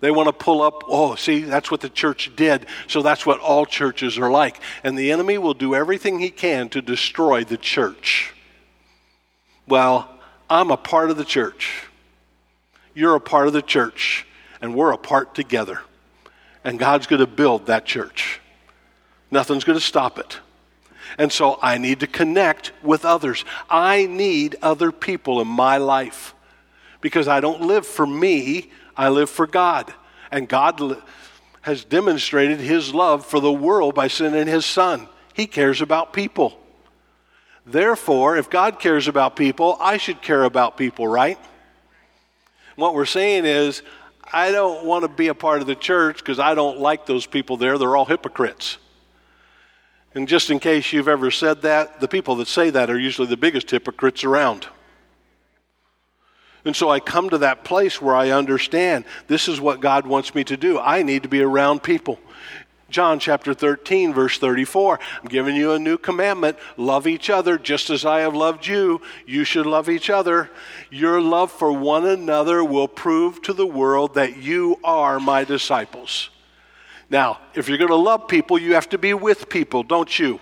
They 0.00 0.10
want 0.10 0.26
to 0.26 0.34
pull 0.34 0.60
up, 0.60 0.82
oh, 0.86 1.14
see, 1.14 1.40
that's 1.40 1.70
what 1.70 1.80
the 1.80 1.88
church 1.88 2.30
did. 2.36 2.66
So 2.88 3.00
that's 3.00 3.24
what 3.24 3.40
all 3.40 3.64
churches 3.64 4.18
are 4.18 4.30
like. 4.30 4.60
And 4.82 4.98
the 4.98 5.10
enemy 5.10 5.38
will 5.38 5.54
do 5.54 5.74
everything 5.74 6.18
he 6.18 6.28
can 6.28 6.68
to 6.70 6.82
destroy 6.82 7.42
the 7.42 7.56
church. 7.56 8.34
Well, 9.66 10.10
I'm 10.50 10.70
a 10.70 10.76
part 10.76 11.08
of 11.08 11.16
the 11.16 11.24
church. 11.24 11.84
You're 12.92 13.14
a 13.14 13.20
part 13.20 13.46
of 13.46 13.54
the 13.54 13.62
church. 13.62 14.26
And 14.60 14.74
we're 14.74 14.92
a 14.92 14.98
part 14.98 15.34
together. 15.34 15.80
And 16.64 16.78
God's 16.78 17.06
going 17.06 17.20
to 17.20 17.26
build 17.26 17.66
that 17.66 17.86
church. 17.86 18.40
Nothing's 19.30 19.64
going 19.64 19.78
to 19.78 19.84
stop 19.84 20.18
it. 20.18 20.38
And 21.18 21.32
so 21.32 21.58
I 21.62 21.78
need 21.78 22.00
to 22.00 22.06
connect 22.06 22.72
with 22.82 23.04
others. 23.04 23.44
I 23.70 24.06
need 24.06 24.56
other 24.62 24.90
people 24.92 25.40
in 25.40 25.48
my 25.48 25.76
life 25.76 26.34
because 27.00 27.28
I 27.28 27.40
don't 27.40 27.62
live 27.62 27.86
for 27.86 28.06
me, 28.06 28.70
I 28.96 29.10
live 29.10 29.30
for 29.30 29.46
God. 29.46 29.92
And 30.30 30.48
God 30.48 31.02
has 31.60 31.84
demonstrated 31.84 32.60
his 32.60 32.94
love 32.94 33.24
for 33.24 33.40
the 33.40 33.52
world 33.52 33.94
by 33.94 34.08
sending 34.08 34.46
his 34.46 34.66
son. 34.66 35.08
He 35.34 35.46
cares 35.46 35.80
about 35.80 36.12
people. 36.12 36.58
Therefore, 37.66 38.36
if 38.36 38.50
God 38.50 38.78
cares 38.80 39.08
about 39.08 39.36
people, 39.36 39.76
I 39.80 39.96
should 39.96 40.20
care 40.20 40.44
about 40.44 40.76
people, 40.76 41.08
right? 41.08 41.38
What 42.76 42.94
we're 42.94 43.06
saying 43.06 43.44
is, 43.44 43.82
I 44.32 44.50
don't 44.50 44.84
want 44.84 45.02
to 45.04 45.08
be 45.08 45.28
a 45.28 45.34
part 45.34 45.60
of 45.60 45.66
the 45.66 45.74
church 45.74 46.18
because 46.18 46.38
I 46.38 46.54
don't 46.54 46.78
like 46.78 47.06
those 47.06 47.26
people 47.26 47.56
there. 47.56 47.78
They're 47.78 47.96
all 47.96 48.04
hypocrites. 48.04 48.78
And 50.14 50.28
just 50.28 50.50
in 50.50 50.60
case 50.60 50.92
you've 50.92 51.08
ever 51.08 51.30
said 51.30 51.62
that, 51.62 52.00
the 52.00 52.08
people 52.08 52.36
that 52.36 52.48
say 52.48 52.70
that 52.70 52.88
are 52.88 52.98
usually 52.98 53.26
the 53.26 53.36
biggest 53.36 53.70
hypocrites 53.70 54.22
around. 54.22 54.66
And 56.64 56.74
so 56.74 56.88
I 56.88 57.00
come 57.00 57.28
to 57.30 57.38
that 57.38 57.64
place 57.64 58.00
where 58.00 58.14
I 58.14 58.30
understand 58.30 59.04
this 59.26 59.48
is 59.48 59.60
what 59.60 59.80
God 59.80 60.06
wants 60.06 60.34
me 60.34 60.44
to 60.44 60.56
do. 60.56 60.78
I 60.78 61.02
need 61.02 61.24
to 61.24 61.28
be 61.28 61.42
around 61.42 61.82
people. 61.82 62.18
John 62.88 63.18
chapter 63.18 63.54
13, 63.54 64.14
verse 64.14 64.38
34. 64.38 65.00
I'm 65.20 65.28
giving 65.28 65.56
you 65.56 65.72
a 65.72 65.78
new 65.80 65.98
commandment. 65.98 66.56
Love 66.76 67.08
each 67.08 67.28
other 67.28 67.58
just 67.58 67.90
as 67.90 68.04
I 68.04 68.20
have 68.20 68.36
loved 68.36 68.66
you. 68.66 69.02
You 69.26 69.42
should 69.42 69.66
love 69.66 69.88
each 69.90 70.10
other. 70.10 70.48
Your 70.90 71.20
love 71.20 71.50
for 71.50 71.72
one 71.72 72.06
another 72.06 72.62
will 72.62 72.86
prove 72.86 73.42
to 73.42 73.52
the 73.52 73.66
world 73.66 74.14
that 74.14 74.36
you 74.36 74.78
are 74.84 75.18
my 75.18 75.42
disciples. 75.42 76.30
Now, 77.14 77.38
if 77.54 77.68
you're 77.68 77.78
going 77.78 77.90
to 77.90 77.94
love 77.94 78.26
people, 78.26 78.58
you 78.58 78.74
have 78.74 78.88
to 78.88 78.98
be 78.98 79.14
with 79.14 79.48
people, 79.48 79.84
don't 79.84 80.18
you? 80.18 80.40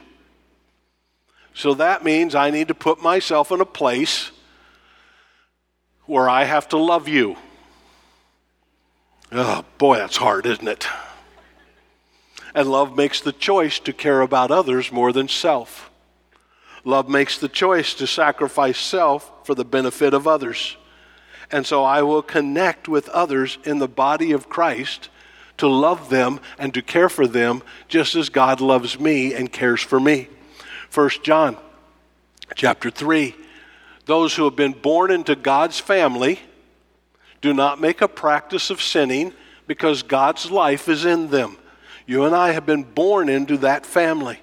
So 1.52 1.74
that 1.74 2.02
means 2.02 2.34
I 2.34 2.48
need 2.48 2.68
to 2.68 2.74
put 2.74 3.02
myself 3.02 3.52
in 3.52 3.60
a 3.60 3.66
place 3.66 4.30
where 6.06 6.30
I 6.30 6.44
have 6.44 6.70
to 6.70 6.78
love 6.78 7.08
you. 7.08 7.36
Oh, 9.32 9.66
boy, 9.76 9.98
that's 9.98 10.16
hard, 10.16 10.46
isn't 10.46 10.66
it? 10.66 10.86
And 12.54 12.70
love 12.70 12.96
makes 12.96 13.20
the 13.20 13.32
choice 13.32 13.78
to 13.80 13.92
care 13.92 14.22
about 14.22 14.50
others 14.50 14.90
more 14.90 15.12
than 15.12 15.28
self. 15.28 15.90
Love 16.84 17.06
makes 17.06 17.36
the 17.36 17.50
choice 17.50 17.92
to 17.92 18.06
sacrifice 18.06 18.78
self 18.78 19.30
for 19.44 19.54
the 19.54 19.66
benefit 19.66 20.14
of 20.14 20.26
others. 20.26 20.78
And 21.50 21.66
so 21.66 21.84
I 21.84 22.00
will 22.00 22.22
connect 22.22 22.88
with 22.88 23.10
others 23.10 23.58
in 23.62 23.78
the 23.78 23.88
body 23.88 24.32
of 24.32 24.48
Christ 24.48 25.10
to 25.58 25.66
love 25.68 26.10
them 26.10 26.40
and 26.58 26.72
to 26.74 26.82
care 26.82 27.08
for 27.08 27.26
them 27.26 27.62
just 27.88 28.14
as 28.14 28.28
God 28.28 28.60
loves 28.60 28.98
me 28.98 29.34
and 29.34 29.52
cares 29.52 29.80
for 29.80 30.00
me. 30.00 30.28
1 30.92 31.10
John 31.22 31.56
chapter 32.54 32.90
3 32.90 33.34
Those 34.06 34.34
who 34.34 34.44
have 34.44 34.56
been 34.56 34.72
born 34.72 35.10
into 35.10 35.34
God's 35.34 35.78
family 35.78 36.40
do 37.40 37.52
not 37.52 37.80
make 37.80 38.00
a 38.00 38.08
practice 38.08 38.70
of 38.70 38.80
sinning 38.80 39.32
because 39.66 40.02
God's 40.02 40.50
life 40.50 40.88
is 40.88 41.04
in 41.04 41.28
them. 41.28 41.56
You 42.06 42.24
and 42.24 42.34
I 42.34 42.52
have 42.52 42.66
been 42.66 42.82
born 42.82 43.28
into 43.28 43.56
that 43.58 43.86
family. 43.86 44.38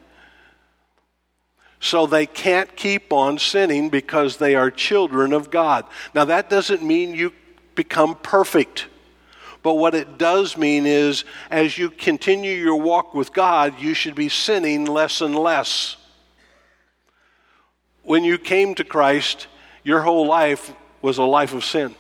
So 1.80 2.06
they 2.06 2.25
can't 2.25 2.75
keep 2.75 3.13
on 3.13 3.39
sinning 3.39 3.89
because 3.89 4.38
they 4.38 4.56
are 4.56 4.70
children 4.70 5.32
of 5.32 5.50
God. 5.50 5.86
Now, 6.13 6.25
that 6.25 6.50
doesn't 6.50 6.84
mean 6.84 7.13
you 7.13 7.32
become 7.75 8.16
perfect. 8.16 8.88
But 9.62 9.74
what 9.74 9.96
it 9.96 10.18
does 10.18 10.56
mean 10.58 10.86
is, 10.86 11.25
as 11.51 11.78
you 11.78 11.89
continue 11.89 12.54
your 12.54 12.78
walk 12.78 13.13
with 13.13 13.34
God, 13.34 13.80
you 13.80 13.94
should 13.94 14.16
be 14.16 14.30
sinning 14.30 14.86
less 14.86 15.22
and 15.22 15.36
less. 15.36 15.98
When 18.04 18.24
you 18.24 18.38
came 18.38 18.74
to 18.75 18.84
Christ, 18.84 19.48
your 19.84 20.01
whole 20.01 20.25
life 20.25 20.74
was 21.01 21.18
a 21.18 21.24
life 21.24 21.54
of 21.54 21.66
sin. 21.66 21.96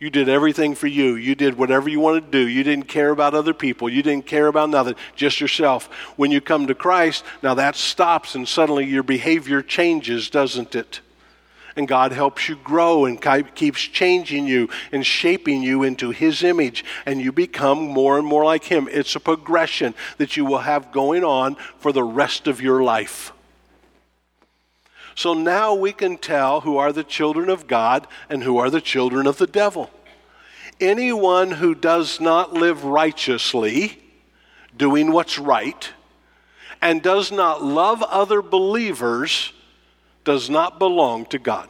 You 0.00 0.08
did 0.08 0.30
everything 0.30 0.74
for 0.74 0.86
you. 0.86 1.14
You 1.14 1.34
did 1.34 1.58
whatever 1.58 1.88
you 1.88 2.00
wanted 2.00 2.24
to 2.24 2.30
do. 2.30 2.48
You 2.48 2.64
didn't 2.64 2.88
care 2.88 3.10
about 3.10 3.34
other 3.34 3.52
people. 3.52 3.88
You 3.88 4.02
didn't 4.02 4.26
care 4.26 4.46
about 4.46 4.70
nothing, 4.70 4.94
just 5.14 5.40
yourself. 5.40 5.86
When 6.16 6.30
you 6.30 6.40
come 6.40 6.66
to 6.66 6.74
Christ, 6.74 7.22
now 7.42 7.54
that 7.54 7.76
stops 7.76 8.34
and 8.34 8.48
suddenly 8.48 8.86
your 8.86 9.02
behavior 9.02 9.60
changes, 9.60 10.30
doesn't 10.30 10.74
it? 10.74 11.00
And 11.76 11.86
God 11.86 12.12
helps 12.12 12.48
you 12.48 12.56
grow 12.56 13.04
and 13.04 13.20
keeps 13.54 13.80
changing 13.80 14.46
you 14.46 14.68
and 14.92 15.06
shaping 15.06 15.62
you 15.62 15.82
into 15.82 16.10
His 16.10 16.42
image, 16.42 16.84
and 17.06 17.20
you 17.20 17.32
become 17.32 17.78
more 17.78 18.18
and 18.18 18.26
more 18.26 18.44
like 18.44 18.64
Him. 18.64 18.88
It's 18.90 19.14
a 19.14 19.20
progression 19.20 19.94
that 20.18 20.36
you 20.36 20.44
will 20.44 20.58
have 20.58 20.92
going 20.92 21.24
on 21.24 21.56
for 21.78 21.92
the 21.92 22.02
rest 22.02 22.46
of 22.46 22.60
your 22.60 22.82
life. 22.82 23.32
So 25.14 25.34
now 25.34 25.74
we 25.74 25.92
can 25.92 26.16
tell 26.16 26.62
who 26.62 26.78
are 26.78 26.92
the 26.92 27.04
children 27.04 27.50
of 27.50 27.66
God 27.66 28.06
and 28.28 28.42
who 28.42 28.58
are 28.58 28.70
the 28.70 28.80
children 28.80 29.26
of 29.26 29.38
the 29.38 29.46
devil. 29.46 29.90
Anyone 30.80 31.50
who 31.50 31.74
does 31.74 32.20
not 32.20 32.54
live 32.54 32.84
righteously, 32.84 33.98
doing 34.74 35.12
what's 35.12 35.38
right, 35.38 35.90
and 36.80 37.02
does 37.02 37.30
not 37.30 37.62
love 37.62 38.02
other 38.04 38.40
believers 38.40 39.52
does 40.30 40.48
not 40.48 40.78
belong 40.78 41.26
to 41.26 41.40
God. 41.40 41.68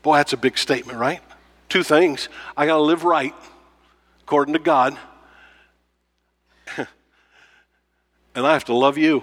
Boy, 0.00 0.16
that's 0.16 0.32
a 0.32 0.38
big 0.38 0.56
statement, 0.56 0.98
right? 0.98 1.20
Two 1.68 1.82
things. 1.82 2.30
I 2.56 2.64
got 2.64 2.76
to 2.76 2.82
live 2.82 3.04
right 3.04 3.34
according 4.22 4.54
to 4.54 4.58
God, 4.58 4.96
and 6.78 6.86
I 8.34 8.54
have 8.54 8.64
to 8.64 8.74
love 8.74 8.96
you. 8.96 9.22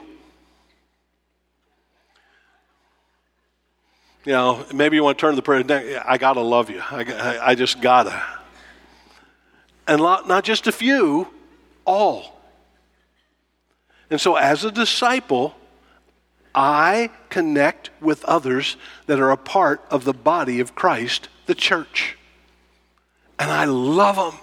You 4.23 4.33
know, 4.33 4.63
maybe 4.71 4.97
you 4.97 5.03
want 5.03 5.17
to 5.17 5.21
turn 5.21 5.31
to 5.31 5.35
the 5.37 5.41
prayer. 5.41 6.03
I 6.07 6.19
got 6.19 6.33
to 6.33 6.41
love 6.41 6.69
you. 6.69 6.83
I, 6.91 7.39
I 7.41 7.55
just 7.55 7.81
got 7.81 8.03
to. 8.03 8.23
And 9.87 9.99
not 10.03 10.43
just 10.43 10.67
a 10.67 10.71
few, 10.71 11.27
all. 11.83 12.39
And 14.11 14.21
so, 14.21 14.35
as 14.35 14.63
a 14.63 14.71
disciple, 14.71 15.55
I 16.53 17.09
connect 17.29 17.89
with 18.01 18.25
others 18.25 18.75
that 19.05 19.19
are 19.19 19.31
a 19.31 19.37
part 19.37 19.83
of 19.89 20.03
the 20.03 20.13
body 20.13 20.59
of 20.59 20.75
Christ, 20.75 21.29
the 21.45 21.55
church. 21.55 22.17
And 23.39 23.49
I 23.49 23.65
love 23.65 24.15
them. 24.15 24.39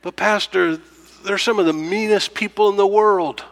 But, 0.00 0.16
Pastor, 0.16 0.78
they're 1.24 1.38
some 1.38 1.58
of 1.58 1.66
the 1.66 1.72
meanest 1.72 2.34
people 2.34 2.68
in 2.68 2.76
the 2.76 2.86
world. 2.86 3.44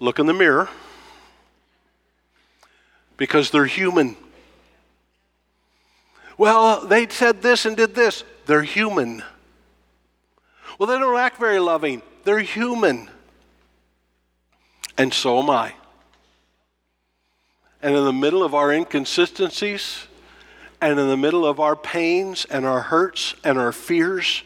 Look 0.00 0.18
in 0.18 0.26
the 0.26 0.34
mirror 0.34 0.68
because 3.16 3.50
they're 3.50 3.66
human. 3.66 4.16
Well, 6.36 6.86
they 6.86 7.08
said 7.08 7.42
this 7.42 7.66
and 7.66 7.76
did 7.76 7.94
this. 7.94 8.24
They're 8.46 8.62
human. 8.62 9.22
Well, 10.78 10.88
they 10.88 10.98
don't 10.98 11.18
act 11.18 11.38
very 11.38 11.58
loving. 11.58 12.00
They're 12.24 12.38
human. 12.38 13.10
And 14.98 15.14
so 15.14 15.38
am 15.38 15.48
I. 15.48 15.74
And 17.80 17.94
in 17.94 18.04
the 18.04 18.12
middle 18.12 18.42
of 18.42 18.54
our 18.54 18.72
inconsistencies, 18.72 20.08
and 20.80 20.98
in 20.98 21.08
the 21.08 21.16
middle 21.16 21.46
of 21.46 21.60
our 21.60 21.76
pains 21.76 22.44
and 22.44 22.66
our 22.66 22.80
hurts 22.80 23.34
and 23.44 23.58
our 23.58 23.72
fears, 23.72 24.42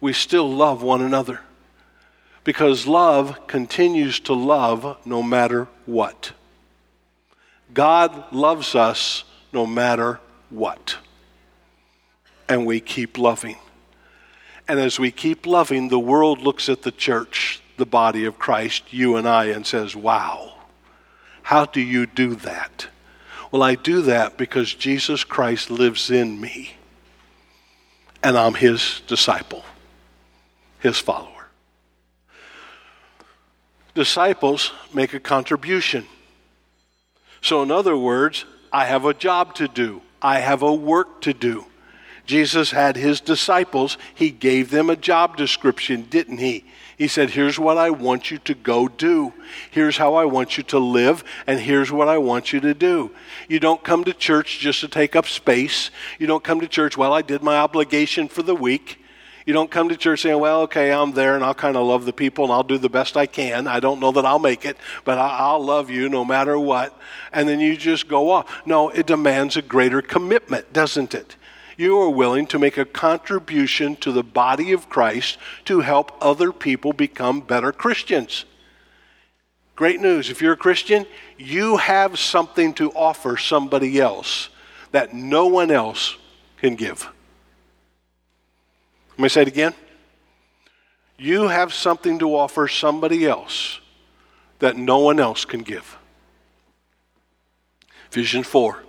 we 0.00 0.12
still 0.12 0.52
love 0.52 0.82
one 0.82 1.00
another. 1.00 1.40
Because 2.44 2.88
love 2.88 3.46
continues 3.46 4.18
to 4.20 4.34
love 4.34 4.98
no 5.04 5.22
matter 5.22 5.68
what. 5.86 6.32
God 7.72 8.32
loves 8.32 8.74
us 8.74 9.22
no 9.52 9.64
matter 9.64 10.18
what. 10.50 10.96
And 12.48 12.66
we 12.66 12.80
keep 12.80 13.16
loving. 13.16 13.56
And 14.66 14.80
as 14.80 14.98
we 14.98 15.10
keep 15.10 15.46
loving, 15.46 15.88
the 15.88 15.98
world 15.98 16.40
looks 16.40 16.68
at 16.68 16.82
the 16.82 16.90
church, 16.90 17.61
the 17.76 17.86
body 17.86 18.24
of 18.24 18.38
Christ, 18.38 18.92
you 18.92 19.16
and 19.16 19.28
I, 19.28 19.46
and 19.46 19.66
says, 19.66 19.96
Wow, 19.96 20.54
how 21.42 21.64
do 21.64 21.80
you 21.80 22.06
do 22.06 22.34
that? 22.36 22.88
Well, 23.50 23.62
I 23.62 23.74
do 23.74 24.02
that 24.02 24.38
because 24.38 24.72
Jesus 24.72 25.24
Christ 25.24 25.70
lives 25.70 26.10
in 26.10 26.40
me, 26.40 26.72
and 28.22 28.36
I'm 28.36 28.54
his 28.54 29.02
disciple, 29.06 29.64
his 30.80 30.98
follower. 30.98 31.28
Disciples 33.94 34.72
make 34.94 35.12
a 35.12 35.20
contribution. 35.20 36.06
So, 37.42 37.62
in 37.62 37.70
other 37.70 37.96
words, 37.96 38.46
I 38.72 38.86
have 38.86 39.04
a 39.04 39.12
job 39.12 39.54
to 39.56 39.68
do, 39.68 40.00
I 40.22 40.38
have 40.38 40.62
a 40.62 40.72
work 40.72 41.20
to 41.22 41.34
do. 41.34 41.66
Jesus 42.24 42.70
had 42.70 42.96
his 42.96 43.20
disciples, 43.20 43.98
he 44.14 44.30
gave 44.30 44.70
them 44.70 44.88
a 44.88 44.96
job 44.96 45.36
description, 45.36 46.02
didn't 46.08 46.38
he? 46.38 46.64
He 46.96 47.08
said, 47.08 47.30
Here's 47.30 47.58
what 47.58 47.78
I 47.78 47.90
want 47.90 48.30
you 48.30 48.38
to 48.38 48.54
go 48.54 48.88
do. 48.88 49.32
Here's 49.70 49.96
how 49.96 50.14
I 50.14 50.24
want 50.24 50.56
you 50.56 50.62
to 50.64 50.78
live, 50.78 51.24
and 51.46 51.60
here's 51.60 51.90
what 51.90 52.08
I 52.08 52.18
want 52.18 52.52
you 52.52 52.60
to 52.60 52.74
do. 52.74 53.10
You 53.48 53.60
don't 53.60 53.82
come 53.82 54.04
to 54.04 54.12
church 54.12 54.58
just 54.58 54.80
to 54.80 54.88
take 54.88 55.16
up 55.16 55.26
space. 55.26 55.90
You 56.18 56.26
don't 56.26 56.44
come 56.44 56.60
to 56.60 56.68
church, 56.68 56.96
well, 56.96 57.12
I 57.12 57.22
did 57.22 57.42
my 57.42 57.56
obligation 57.56 58.28
for 58.28 58.42
the 58.42 58.54
week. 58.54 58.98
You 59.46 59.52
don't 59.52 59.70
come 59.70 59.88
to 59.88 59.96
church 59.96 60.22
saying, 60.22 60.38
well, 60.38 60.62
okay, 60.62 60.92
I'm 60.92 61.12
there 61.12 61.34
and 61.34 61.44
I'll 61.44 61.54
kind 61.54 61.76
of 61.76 61.84
love 61.86 62.04
the 62.04 62.12
people 62.12 62.44
and 62.44 62.52
I'll 62.52 62.62
do 62.62 62.78
the 62.78 62.88
best 62.88 63.16
I 63.16 63.26
can. 63.26 63.66
I 63.66 63.80
don't 63.80 63.98
know 63.98 64.12
that 64.12 64.24
I'll 64.24 64.38
make 64.38 64.64
it, 64.64 64.76
but 65.04 65.18
I'll 65.18 65.64
love 65.64 65.90
you 65.90 66.08
no 66.08 66.24
matter 66.24 66.58
what. 66.58 66.96
And 67.32 67.48
then 67.48 67.58
you 67.58 67.76
just 67.76 68.06
go 68.06 68.30
off. 68.30 68.62
No, 68.66 68.90
it 68.90 69.06
demands 69.06 69.56
a 69.56 69.62
greater 69.62 70.00
commitment, 70.00 70.72
doesn't 70.72 71.14
it? 71.14 71.36
You 71.76 71.98
are 72.00 72.10
willing 72.10 72.46
to 72.48 72.58
make 72.58 72.76
a 72.76 72.84
contribution 72.84 73.96
to 73.96 74.12
the 74.12 74.22
body 74.22 74.72
of 74.72 74.88
Christ 74.88 75.38
to 75.64 75.80
help 75.80 76.12
other 76.20 76.52
people 76.52 76.92
become 76.92 77.40
better 77.40 77.72
Christians. 77.72 78.44
Great 79.74 80.00
news. 80.00 80.30
If 80.30 80.42
you're 80.42 80.52
a 80.52 80.56
Christian, 80.56 81.06
you 81.38 81.78
have 81.78 82.18
something 82.18 82.74
to 82.74 82.90
offer 82.92 83.36
somebody 83.36 84.00
else 84.00 84.48
that 84.92 85.14
no 85.14 85.46
one 85.46 85.70
else 85.70 86.16
can 86.58 86.76
give. 86.76 87.08
Let 89.12 89.18
me 89.18 89.28
say 89.28 89.42
it 89.42 89.48
again. 89.48 89.74
You 91.18 91.48
have 91.48 91.72
something 91.72 92.18
to 92.18 92.34
offer 92.36 92.68
somebody 92.68 93.26
else 93.26 93.80
that 94.58 94.76
no 94.76 94.98
one 94.98 95.18
else 95.18 95.44
can 95.44 95.62
give. 95.62 95.98
Ephesians 98.10 98.46
4. 98.46 98.82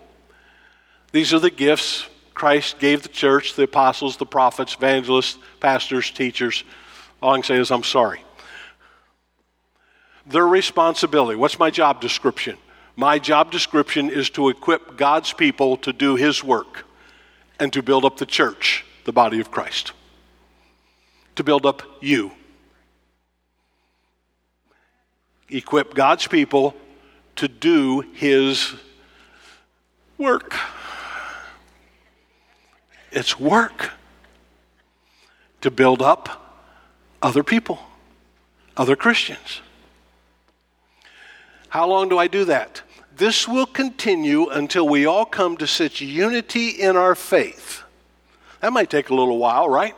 These 1.12 1.34
are 1.34 1.40
the 1.40 1.50
gifts 1.50 2.08
Christ 2.44 2.78
gave 2.78 3.04
the 3.04 3.08
church, 3.08 3.56
the 3.56 3.64
apostles, 3.64 4.18
the 4.18 4.26
prophets, 4.26 4.76
evangelists, 4.76 5.38
pastors, 5.62 6.12
teachers. 6.12 6.66
All 7.22 7.32
I 7.32 7.38
can 7.38 7.44
say 7.46 7.56
is, 7.58 7.72
I'm 7.72 7.84
sorry. 7.84 8.22
Their 10.26 10.46
responsibility. 10.46 11.38
What's 11.38 11.58
my 11.58 11.70
job 11.70 12.02
description? 12.02 12.58
My 12.98 13.18
job 13.18 13.50
description 13.50 14.10
is 14.10 14.30
to 14.32 14.50
equip 14.50 14.98
God's 14.98 15.32
people 15.32 15.78
to 15.78 15.94
do 15.94 16.18
His 16.18 16.44
work 16.44 16.84
and 17.62 17.72
to 17.72 17.82
build 17.82 18.04
up 18.04 18.18
the 18.18 18.26
church, 18.26 18.84
the 19.06 19.14
body 19.14 19.40
of 19.40 19.50
Christ 19.50 19.94
to 21.38 21.46
build 21.46 21.66
up 21.66 21.82
you. 22.02 22.30
Equip 25.48 25.94
God's 25.94 26.28
people 26.28 26.76
to 27.38 27.48
do 27.48 28.02
His 28.02 28.74
work. 30.18 30.54
It's 33.14 33.40
work 33.40 33.92
to 35.62 35.72
build 35.72 36.02
up 36.02 36.66
other 37.22 37.44
people, 37.44 37.80
other 38.76 38.96
Christians. 38.96 39.62
How 41.70 41.88
long 41.88 42.10
do 42.10 42.18
I 42.18 42.28
do 42.28 42.46
that? 42.46 42.82
This 43.16 43.48
will 43.48 43.66
continue 43.66 44.50
until 44.50 44.88
we 44.88 45.06
all 45.06 45.26
come 45.26 45.58
to 45.58 45.68
such 45.68 46.02
unity 46.02 46.70
in 46.70 46.98
our 46.98 47.16
faith. 47.16 47.84
That 48.60 48.74
might 48.74 48.90
take 48.90 49.10
a 49.10 49.16
little 49.16 49.38
while, 49.38 49.70
right? 49.70 49.96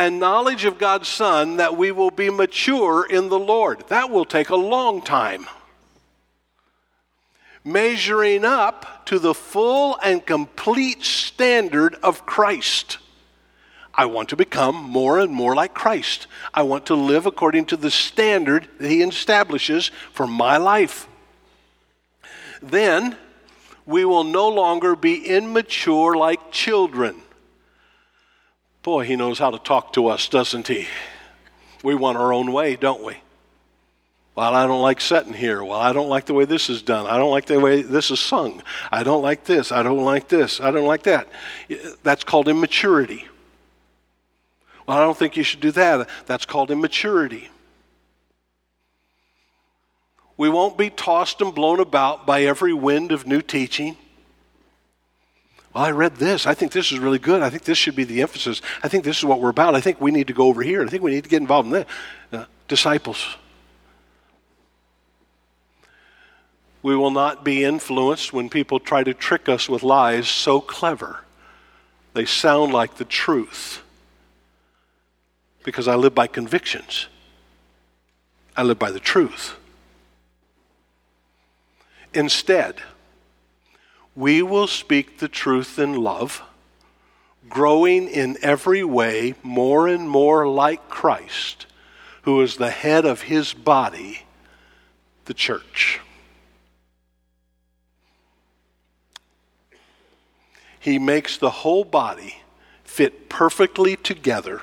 and 0.00 0.18
knowledge 0.18 0.64
of 0.64 0.78
God's 0.78 1.08
Son 1.08 1.56
that 1.56 1.76
we 1.76 1.92
will 1.92 2.10
be 2.10 2.30
mature 2.30 3.06
in 3.06 3.28
the 3.28 3.38
Lord. 3.38 3.86
That 3.88 4.10
will 4.10 4.24
take 4.24 4.48
a 4.48 4.56
long 4.56 5.02
time. 5.02 5.46
Measuring 7.64 8.46
up 8.46 8.99
to 9.10 9.18
the 9.18 9.34
full 9.34 9.98
and 10.02 10.24
complete 10.24 11.04
standard 11.04 11.94
of 12.02 12.24
Christ. 12.24 12.98
I 13.94 14.06
want 14.06 14.30
to 14.30 14.36
become 14.36 14.74
more 14.74 15.18
and 15.18 15.32
more 15.32 15.54
like 15.54 15.74
Christ. 15.74 16.26
I 16.54 16.62
want 16.62 16.86
to 16.86 16.94
live 16.94 17.26
according 17.26 17.66
to 17.66 17.76
the 17.76 17.90
standard 17.90 18.66
that 18.78 18.88
He 18.88 19.02
establishes 19.02 19.90
for 20.12 20.26
my 20.26 20.56
life. 20.56 21.06
Then 22.62 23.16
we 23.84 24.04
will 24.04 24.24
no 24.24 24.48
longer 24.48 24.96
be 24.96 25.26
immature 25.26 26.16
like 26.16 26.50
children 26.50 27.20
Boy, 28.82 29.04
he 29.04 29.14
knows 29.14 29.38
how 29.38 29.50
to 29.50 29.58
talk 29.58 29.92
to 29.92 30.08
us, 30.08 30.28
doesn't 30.28 30.68
he? 30.68 30.88
We 31.82 31.94
want 31.94 32.16
our 32.16 32.32
own 32.32 32.50
way, 32.50 32.76
don't 32.76 33.02
we? 33.02 33.16
Well, 34.34 34.54
I 34.54 34.66
don't 34.66 34.80
like 34.80 35.00
sitting 35.00 35.32
here. 35.32 35.62
Well, 35.62 35.78
I 35.78 35.92
don't 35.92 36.08
like 36.08 36.26
the 36.26 36.34
way 36.34 36.44
this 36.44 36.70
is 36.70 36.82
done. 36.82 37.06
I 37.06 37.18
don't 37.18 37.30
like 37.30 37.46
the 37.46 37.60
way 37.60 37.82
this 37.82 38.10
is 38.10 38.20
sung. 38.20 38.62
I 38.90 39.02
don't 39.02 39.22
like 39.22 39.44
this. 39.44 39.72
I 39.72 39.82
don't 39.82 40.04
like 40.04 40.28
this. 40.28 40.60
I 40.60 40.70
don't 40.70 40.86
like 40.86 41.02
that. 41.02 41.28
That's 42.02 42.24
called 42.24 42.48
immaturity. 42.48 43.26
Well, 44.86 44.96
I 44.96 45.02
don't 45.02 45.16
think 45.16 45.36
you 45.36 45.42
should 45.42 45.60
do 45.60 45.72
that. 45.72 46.08
That's 46.26 46.46
called 46.46 46.70
immaturity. 46.70 47.50
We 50.36 50.48
won't 50.48 50.78
be 50.78 50.88
tossed 50.88 51.42
and 51.42 51.54
blown 51.54 51.80
about 51.80 52.24
by 52.24 52.44
every 52.44 52.72
wind 52.72 53.12
of 53.12 53.26
new 53.26 53.42
teaching. 53.42 53.96
Well, 55.74 55.84
I 55.84 55.90
read 55.90 56.16
this. 56.16 56.46
I 56.46 56.54
think 56.54 56.72
this 56.72 56.90
is 56.92 56.98
really 56.98 57.18
good. 57.18 57.42
I 57.42 57.50
think 57.50 57.64
this 57.64 57.76
should 57.76 57.94
be 57.94 58.04
the 58.04 58.22
emphasis. 58.22 58.62
I 58.82 58.88
think 58.88 59.04
this 59.04 59.18
is 59.18 59.24
what 59.24 59.40
we're 59.40 59.50
about. 59.50 59.74
I 59.74 59.80
think 59.80 60.00
we 60.00 60.10
need 60.10 60.28
to 60.28 60.32
go 60.32 60.46
over 60.46 60.62
here. 60.62 60.82
I 60.82 60.86
think 60.86 61.02
we 61.02 61.10
need 61.10 61.24
to 61.24 61.30
get 61.30 61.42
involved 61.42 61.66
in 61.66 61.72
this. 61.72 61.86
Uh, 62.32 62.44
disciples. 62.68 63.36
We 66.82 66.96
will 66.96 67.10
not 67.10 67.44
be 67.44 67.64
influenced 67.64 68.32
when 68.32 68.48
people 68.48 68.80
try 68.80 69.04
to 69.04 69.12
trick 69.12 69.48
us 69.48 69.68
with 69.68 69.82
lies 69.82 70.28
so 70.28 70.60
clever. 70.60 71.20
They 72.14 72.24
sound 72.24 72.72
like 72.72 72.96
the 72.96 73.04
truth. 73.04 73.82
Because 75.62 75.86
I 75.88 75.94
live 75.94 76.14
by 76.14 76.26
convictions, 76.26 77.06
I 78.56 78.62
live 78.62 78.78
by 78.78 78.90
the 78.90 79.00
truth. 79.00 79.56
Instead, 82.14 82.76
we 84.16 84.42
will 84.42 84.66
speak 84.66 85.18
the 85.18 85.28
truth 85.28 85.78
in 85.78 85.94
love, 85.94 86.42
growing 87.48 88.08
in 88.08 88.36
every 88.42 88.82
way 88.82 89.34
more 89.42 89.86
and 89.86 90.08
more 90.08 90.48
like 90.48 90.88
Christ, 90.88 91.66
who 92.22 92.40
is 92.40 92.56
the 92.56 92.70
head 92.70 93.04
of 93.04 93.22
his 93.22 93.54
body, 93.54 94.22
the 95.26 95.34
church. 95.34 96.00
He 100.80 100.98
makes 100.98 101.36
the 101.36 101.50
whole 101.50 101.84
body 101.84 102.42
fit 102.84 103.28
perfectly 103.28 103.96
together 103.96 104.62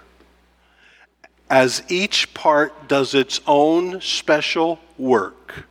as 1.49 1.83
each 1.87 2.33
part 2.33 2.89
does 2.89 3.13
its 3.13 3.39
own 3.47 4.01
special 4.01 4.79
work. 4.97 5.65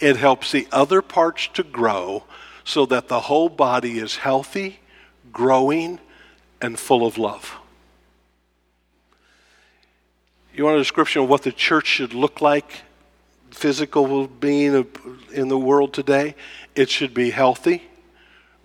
It 0.00 0.16
helps 0.16 0.50
the 0.50 0.66
other 0.72 1.02
parts 1.02 1.48
to 1.54 1.62
grow 1.62 2.24
so 2.64 2.86
that 2.86 3.08
the 3.08 3.20
whole 3.20 3.48
body 3.48 3.98
is 3.98 4.16
healthy, 4.16 4.80
growing, 5.32 6.00
and 6.60 6.78
full 6.78 7.06
of 7.06 7.18
love. 7.18 7.56
You 10.54 10.64
want 10.64 10.76
a 10.76 10.80
description 10.80 11.22
of 11.22 11.28
what 11.28 11.42
the 11.42 11.52
church 11.52 11.86
should 11.86 12.14
look 12.14 12.40
like, 12.40 12.82
physical 13.50 14.26
being 14.26 14.86
in 15.32 15.48
the 15.48 15.58
world 15.58 15.92
today? 15.92 16.34
It 16.74 16.88
should 16.88 17.12
be 17.12 17.30
healthy, 17.30 17.82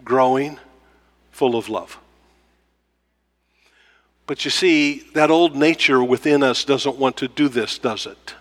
growing, 0.04 0.58
full 1.32 1.56
of 1.56 1.70
love. 1.70 1.98
But 4.28 4.46
you 4.46 4.52
see, 4.52 5.00
that 5.13 5.32
old 5.32 5.56
nature 5.56 6.04
within 6.04 6.44
us 6.44 6.63
doesn't 6.63 6.98
want 6.98 7.17
to 7.17 7.28
do 7.28 7.50
this, 7.50 7.78
does 7.78 8.06
it? 8.06 8.36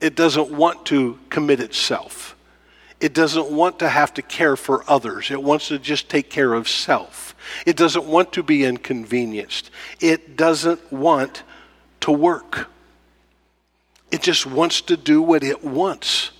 It 0.00 0.14
doesn't 0.14 0.50
want 0.50 0.84
to 0.86 1.18
commit 1.30 1.60
itself. 1.60 2.36
It 3.00 3.14
doesn't 3.14 3.50
want 3.50 3.78
to 3.78 3.88
have 3.88 4.14
to 4.14 4.22
care 4.22 4.56
for 4.56 4.84
others. 4.88 5.30
It 5.30 5.42
wants 5.42 5.68
to 5.68 5.78
just 5.78 6.08
take 6.08 6.28
care 6.28 6.54
of 6.54 6.68
self. 6.68 7.34
It 7.66 7.76
doesn't 7.76 8.04
want 8.04 8.32
to 8.34 8.42
be 8.42 8.64
inconvenienced. 8.64 9.70
It 10.00 10.36
doesn't 10.36 10.92
want 10.92 11.42
to 12.00 12.12
work. 12.12 12.68
It 14.10 14.22
just 14.22 14.44
wants 14.44 14.80
to 14.82 14.96
do 14.96 15.22
what 15.22 15.42
it 15.42 15.64
wants. 15.64 16.31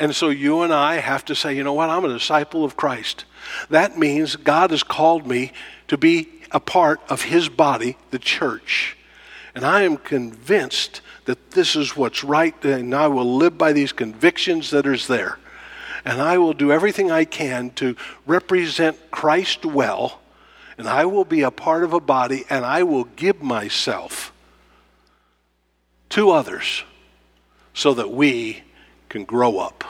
And 0.00 0.16
so 0.16 0.30
you 0.30 0.62
and 0.62 0.72
I 0.72 0.96
have 0.96 1.26
to 1.26 1.34
say, 1.34 1.54
you 1.54 1.62
know 1.62 1.74
what? 1.74 1.90
I'm 1.90 2.06
a 2.06 2.08
disciple 2.08 2.64
of 2.64 2.74
Christ. 2.74 3.26
That 3.68 3.98
means 3.98 4.34
God 4.34 4.70
has 4.70 4.82
called 4.82 5.26
me 5.26 5.52
to 5.88 5.98
be 5.98 6.30
a 6.50 6.58
part 6.58 7.02
of 7.10 7.22
His 7.22 7.50
body, 7.50 7.98
the 8.10 8.18
church. 8.18 8.96
And 9.54 9.62
I 9.62 9.82
am 9.82 9.98
convinced 9.98 11.02
that 11.26 11.50
this 11.50 11.76
is 11.76 11.96
what's 11.96 12.24
right, 12.24 12.64
and 12.64 12.94
I 12.94 13.08
will 13.08 13.36
live 13.36 13.58
by 13.58 13.74
these 13.74 13.92
convictions 13.92 14.70
that 14.70 14.86
are 14.86 14.96
there. 14.96 15.38
And 16.02 16.22
I 16.22 16.38
will 16.38 16.54
do 16.54 16.72
everything 16.72 17.10
I 17.10 17.26
can 17.26 17.68
to 17.72 17.94
represent 18.26 19.10
Christ 19.10 19.66
well, 19.66 20.20
and 20.78 20.88
I 20.88 21.04
will 21.04 21.26
be 21.26 21.42
a 21.42 21.50
part 21.50 21.84
of 21.84 21.92
a 21.92 22.00
body, 22.00 22.46
and 22.48 22.64
I 22.64 22.84
will 22.84 23.04
give 23.04 23.42
myself 23.42 24.32
to 26.08 26.30
others 26.30 26.84
so 27.74 27.92
that 27.92 28.10
we 28.10 28.62
can 29.10 29.24
grow 29.24 29.58
up. 29.58 29.84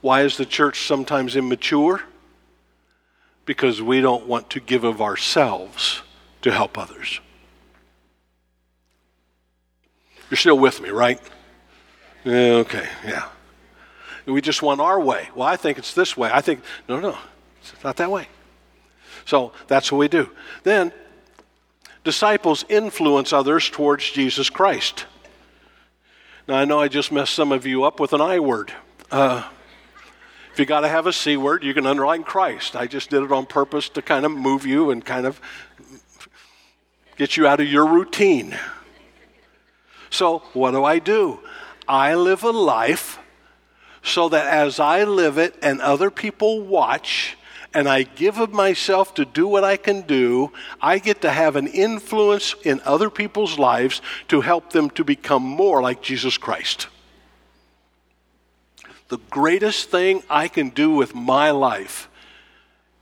Why 0.00 0.22
is 0.22 0.36
the 0.36 0.44
church 0.44 0.86
sometimes 0.86 1.34
immature? 1.34 2.02
Because 3.46 3.82
we 3.82 4.00
don't 4.00 4.26
want 4.26 4.50
to 4.50 4.60
give 4.60 4.84
of 4.84 5.00
ourselves 5.02 6.02
to 6.42 6.52
help 6.52 6.78
others. 6.78 7.20
You're 10.30 10.36
still 10.36 10.58
with 10.58 10.80
me, 10.80 10.90
right? 10.90 11.20
Okay, 12.26 12.86
yeah. 13.04 13.28
We 14.26 14.40
just 14.40 14.62
want 14.62 14.80
our 14.80 15.00
way. 15.00 15.28
Well, 15.34 15.48
I 15.48 15.56
think 15.56 15.78
it's 15.78 15.94
this 15.94 16.16
way. 16.16 16.30
I 16.32 16.40
think, 16.40 16.60
no, 16.88 17.00
no, 17.00 17.16
it's 17.60 17.72
not 17.82 17.96
that 17.96 18.10
way. 18.10 18.28
So 19.24 19.52
that's 19.68 19.90
what 19.90 19.98
we 19.98 20.08
do. 20.08 20.30
Then, 20.62 20.92
disciples 22.04 22.64
influence 22.68 23.32
others 23.32 23.70
towards 23.70 24.10
Jesus 24.10 24.50
Christ. 24.50 25.06
Now, 26.46 26.56
I 26.56 26.66
know 26.66 26.78
I 26.78 26.88
just 26.88 27.10
messed 27.10 27.32
some 27.32 27.52
of 27.52 27.64
you 27.64 27.84
up 27.84 27.98
with 27.98 28.12
an 28.12 28.20
I 28.20 28.38
word. 28.38 28.70
Uh, 29.10 29.48
if 30.52 30.58
you 30.58 30.66
got 30.66 30.80
to 30.80 30.88
have 30.88 31.06
a 31.06 31.12
C 31.12 31.38
word, 31.38 31.64
you 31.64 31.72
can 31.72 31.86
underline 31.86 32.22
Christ. 32.22 32.76
I 32.76 32.86
just 32.86 33.08
did 33.08 33.22
it 33.22 33.32
on 33.32 33.46
purpose 33.46 33.88
to 33.90 34.02
kind 34.02 34.26
of 34.26 34.32
move 34.32 34.66
you 34.66 34.90
and 34.90 35.02
kind 35.02 35.24
of 35.24 35.40
get 37.16 37.38
you 37.38 37.46
out 37.46 37.60
of 37.60 37.66
your 37.66 37.86
routine. 37.86 38.58
So, 40.10 40.40
what 40.52 40.72
do 40.72 40.84
I 40.84 40.98
do? 40.98 41.40
I 41.88 42.14
live 42.14 42.42
a 42.44 42.50
life 42.50 43.18
so 44.02 44.28
that 44.28 44.46
as 44.46 44.78
I 44.78 45.04
live 45.04 45.38
it 45.38 45.56
and 45.62 45.80
other 45.80 46.10
people 46.10 46.60
watch, 46.60 47.38
and 47.74 47.88
I 47.88 48.04
give 48.04 48.38
of 48.38 48.52
myself 48.52 49.14
to 49.14 49.24
do 49.24 49.46
what 49.46 49.64
I 49.64 49.76
can 49.76 50.02
do, 50.02 50.52
I 50.80 50.98
get 50.98 51.20
to 51.22 51.30
have 51.30 51.56
an 51.56 51.66
influence 51.66 52.54
in 52.62 52.80
other 52.84 53.10
people's 53.10 53.58
lives 53.58 54.00
to 54.28 54.40
help 54.40 54.72
them 54.72 54.90
to 54.90 55.04
become 55.04 55.42
more 55.42 55.82
like 55.82 56.00
Jesus 56.00 56.38
Christ 56.38 56.86
the 59.08 59.18
greatest 59.30 59.90
thing 59.90 60.22
I 60.28 60.48
can 60.48 60.70
do 60.70 60.90
with 60.90 61.14
my 61.14 61.50
life 61.50 62.08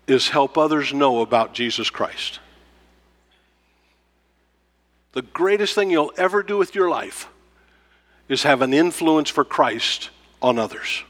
is 0.07 0.29
help 0.29 0.59
others 0.59 0.93
know 0.93 1.21
about 1.21 1.55
Jesus 1.55 1.91
Christ. 1.91 2.41
The 5.13 5.23
greatest 5.23 5.75
thing 5.75 5.91
you'll 5.91 6.13
ever 6.17 6.43
do 6.43 6.59
with 6.59 6.75
your 6.75 6.91
life 6.91 7.29
is 8.29 8.43
have 8.43 8.63
an 8.63 8.75
influence 8.75 9.31
for 9.31 9.45
Christ 9.45 10.11
on 10.41 10.59
others. 10.59 11.05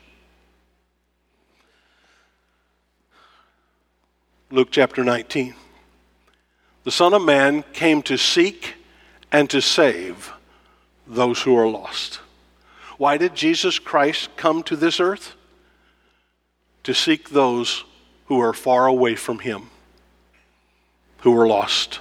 Luke 4.53 4.69
chapter 4.71 5.03
19. 5.03 5.55
The 6.85 6.91
Son 6.91 7.15
of 7.15 7.23
Man 7.23 7.65
came 7.73 8.03
to 8.03 8.19
seek 8.19 8.75
and 9.33 9.49
to 9.49 9.63
save 9.63 10.31
those 11.07 11.41
who 11.41 11.57
are 11.57 11.67
lost. 11.67 12.17
Why 12.99 13.17
did 13.17 13.35
Jesus 13.35 13.79
Christ 13.79 14.29
come 14.37 14.63
to 14.65 14.77
this 14.77 15.01
earth? 15.01 15.37
To 16.83 16.93
seek 16.93 17.31
those 17.31 17.85
who 18.27 18.41
are 18.41 18.53
far 18.53 18.87
away 18.87 19.15
from 19.15 19.39
Him, 19.39 19.71
who 21.21 21.35
are 21.41 21.47
lost. 21.47 22.01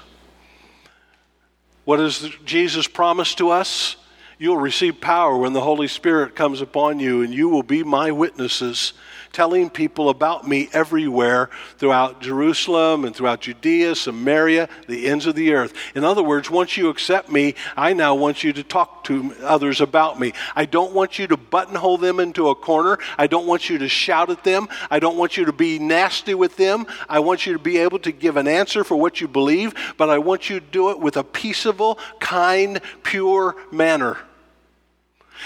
What 1.85 1.97
does 1.97 2.35
Jesus 2.43 2.85
promise 2.85 3.33
to 3.35 3.49
us? 3.49 3.95
You'll 4.37 4.57
receive 4.57 4.99
power 4.99 5.37
when 5.37 5.53
the 5.53 5.61
Holy 5.61 5.87
Spirit 5.87 6.35
comes 6.35 6.59
upon 6.59 6.99
you, 6.99 7.21
and 7.21 7.33
you 7.33 7.47
will 7.47 7.63
be 7.63 7.81
my 7.85 8.11
witnesses 8.11 8.91
telling 9.33 9.69
people 9.69 10.09
about 10.09 10.47
me 10.47 10.69
everywhere 10.73 11.49
throughout 11.77 12.21
Jerusalem 12.21 13.05
and 13.05 13.15
throughout 13.15 13.41
Judea, 13.41 13.95
Samaria, 13.95 14.67
the 14.87 15.07
ends 15.07 15.25
of 15.25 15.35
the 15.35 15.53
earth. 15.53 15.73
In 15.95 16.03
other 16.03 16.23
words, 16.23 16.49
once 16.49 16.77
you 16.77 16.89
accept 16.89 17.31
me, 17.31 17.55
I 17.75 17.93
now 17.93 18.15
want 18.15 18.43
you 18.43 18.53
to 18.53 18.63
talk 18.63 19.03
to 19.05 19.33
others 19.41 19.81
about 19.81 20.19
me. 20.19 20.33
I 20.55 20.65
don't 20.65 20.93
want 20.93 21.19
you 21.19 21.27
to 21.27 21.37
buttonhole 21.37 21.97
them 21.97 22.19
into 22.19 22.49
a 22.49 22.55
corner. 22.55 22.97
I 23.17 23.27
don't 23.27 23.47
want 23.47 23.69
you 23.69 23.77
to 23.79 23.89
shout 23.89 24.29
at 24.29 24.43
them. 24.43 24.67
I 24.89 24.99
don't 24.99 25.17
want 25.17 25.37
you 25.37 25.45
to 25.45 25.53
be 25.53 25.79
nasty 25.79 26.33
with 26.33 26.57
them. 26.57 26.85
I 27.07 27.19
want 27.19 27.45
you 27.45 27.53
to 27.53 27.59
be 27.59 27.77
able 27.77 27.99
to 27.99 28.11
give 28.11 28.37
an 28.37 28.47
answer 28.47 28.83
for 28.83 28.95
what 28.95 29.21
you 29.21 29.27
believe, 29.27 29.73
but 29.97 30.09
I 30.09 30.17
want 30.17 30.49
you 30.49 30.59
to 30.59 30.65
do 30.65 30.89
it 30.91 30.99
with 30.99 31.17
a 31.17 31.23
peaceable, 31.23 31.97
kind, 32.19 32.81
pure 33.03 33.55
manner. 33.71 34.17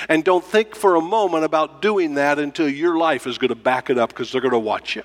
And 0.09 0.23
don't 0.23 0.43
think 0.43 0.75
for 0.75 0.95
a 0.95 1.01
moment 1.01 1.43
about 1.45 1.81
doing 1.81 2.15
that 2.15 2.39
until 2.39 2.67
your 2.67 2.97
life 2.97 3.27
is 3.27 3.37
going 3.37 3.49
to 3.49 3.55
back 3.55 3.89
it 3.89 3.97
up 3.97 4.09
because 4.09 4.31
they're 4.31 4.41
going 4.41 4.51
to 4.51 4.59
watch 4.59 4.95
you. 4.95 5.03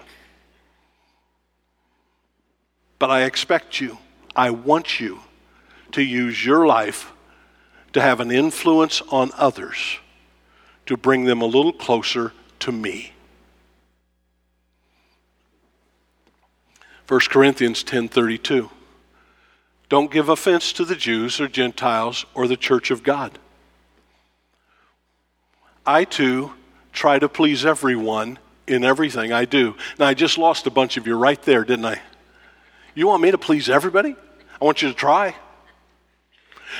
But 2.98 3.10
I 3.10 3.22
expect 3.22 3.80
you, 3.80 3.98
I 4.36 4.50
want 4.50 5.00
you 5.00 5.20
to 5.92 6.02
use 6.02 6.44
your 6.44 6.66
life 6.66 7.12
to 7.92 8.00
have 8.00 8.20
an 8.20 8.30
influence 8.30 9.00
on 9.10 9.30
others 9.36 9.98
to 10.86 10.96
bring 10.96 11.24
them 11.24 11.40
a 11.40 11.46
little 11.46 11.72
closer 11.72 12.32
to 12.60 12.72
me. 12.72 13.12
1 17.08 17.20
Corinthians 17.28 17.82
10:32 17.82 18.70
Don't 19.88 20.12
give 20.12 20.28
offense 20.28 20.72
to 20.72 20.84
the 20.84 20.94
Jews 20.94 21.40
or 21.40 21.48
Gentiles 21.48 22.24
or 22.34 22.46
the 22.46 22.56
church 22.56 22.90
of 22.90 23.02
God. 23.02 23.38
I 25.86 26.04
too 26.04 26.52
try 26.92 27.18
to 27.18 27.28
please 27.28 27.64
everyone 27.64 28.38
in 28.66 28.84
everything 28.84 29.32
I 29.32 29.44
do. 29.44 29.76
Now 29.98 30.06
I 30.06 30.14
just 30.14 30.38
lost 30.38 30.66
a 30.66 30.70
bunch 30.70 30.96
of 30.96 31.06
you 31.06 31.16
right 31.16 31.40
there, 31.42 31.64
didn't 31.64 31.86
I? 31.86 32.00
You 32.94 33.06
want 33.06 33.22
me 33.22 33.30
to 33.30 33.38
please 33.38 33.68
everybody? 33.68 34.14
I 34.60 34.64
want 34.64 34.82
you 34.82 34.88
to 34.88 34.94
try. 34.94 35.34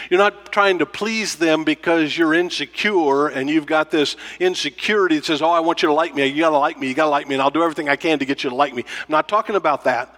You're 0.08 0.18
not 0.18 0.52
trying 0.52 0.78
to 0.78 0.86
please 0.86 1.36
them 1.36 1.64
because 1.64 2.16
you're 2.16 2.34
insecure 2.34 3.28
and 3.28 3.50
you've 3.50 3.66
got 3.66 3.90
this 3.90 4.16
insecurity 4.38 5.16
that 5.16 5.24
says, 5.24 5.42
Oh, 5.42 5.50
I 5.50 5.60
want 5.60 5.82
you 5.82 5.88
to 5.88 5.94
like 5.94 6.14
me. 6.14 6.26
You 6.26 6.40
got 6.40 6.50
to 6.50 6.58
like 6.58 6.78
me. 6.78 6.88
You 6.88 6.94
got 6.94 7.04
to 7.04 7.10
like 7.10 7.28
me. 7.28 7.34
And 7.34 7.42
I'll 7.42 7.50
do 7.50 7.62
everything 7.62 7.88
I 7.88 7.96
can 7.96 8.18
to 8.20 8.24
get 8.24 8.44
you 8.44 8.50
to 8.50 8.56
like 8.56 8.74
me. 8.74 8.84
I'm 8.84 9.12
not 9.12 9.28
talking 9.28 9.56
about 9.56 9.84
that. 9.84 10.14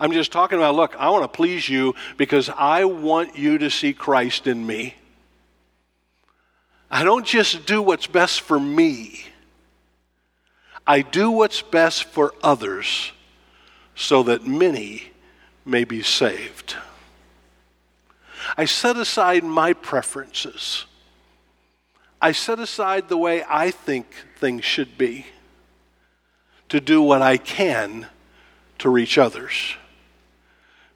I'm 0.00 0.12
just 0.12 0.32
talking 0.32 0.58
about, 0.58 0.74
look, 0.74 0.96
I 0.96 1.08
want 1.10 1.22
to 1.22 1.28
please 1.28 1.68
you 1.68 1.94
because 2.16 2.48
I 2.48 2.84
want 2.84 3.38
you 3.38 3.58
to 3.58 3.70
see 3.70 3.92
Christ 3.92 4.46
in 4.46 4.66
me. 4.66 4.94
I 6.94 7.02
don't 7.02 7.26
just 7.26 7.66
do 7.66 7.82
what's 7.82 8.06
best 8.06 8.42
for 8.42 8.60
me, 8.60 9.24
I 10.86 11.02
do 11.02 11.28
what's 11.28 11.60
best 11.60 12.04
for 12.04 12.32
others 12.40 13.10
so 13.96 14.22
that 14.22 14.46
many 14.46 15.10
may 15.64 15.82
be 15.82 16.04
saved. 16.04 16.76
I 18.56 18.66
set 18.66 18.96
aside 18.96 19.42
my 19.42 19.72
preferences. 19.72 20.84
I 22.22 22.30
set 22.30 22.60
aside 22.60 23.08
the 23.08 23.16
way 23.16 23.42
I 23.48 23.72
think 23.72 24.06
things 24.36 24.64
should 24.64 24.96
be 24.96 25.26
to 26.68 26.80
do 26.80 27.02
what 27.02 27.22
I 27.22 27.38
can 27.38 28.06
to 28.78 28.88
reach 28.88 29.18
others. 29.18 29.74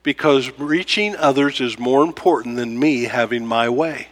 Because 0.05 0.57
reaching 0.61 1.17
others 1.17 1.61
is 1.61 1.77
more 1.77 2.05
important 2.05 2.55
than 2.55 2.79
me 2.79 3.05
having 3.05 3.45
my 3.45 3.69
way. 3.69 4.07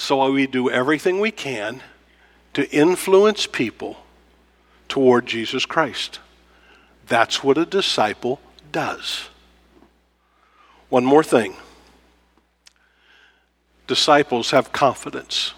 So 0.00 0.30
we 0.30 0.46
do 0.46 0.70
everything 0.70 1.18
we 1.18 1.32
can 1.32 1.82
to 2.54 2.70
influence 2.70 3.48
people 3.48 3.96
toward 4.88 5.26
Jesus 5.26 5.66
Christ. 5.66 6.20
That's 7.08 7.42
what 7.42 7.58
a 7.58 7.66
disciple 7.66 8.40
does. 8.70 9.28
One 10.88 11.04
more 11.04 11.24
thing 11.24 11.56
disciples 13.88 14.52
have 14.52 14.72
confidence. 14.72 15.52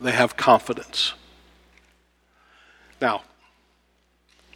They 0.00 0.12
have 0.12 0.34
confidence. 0.34 1.12
Now, 2.98 3.24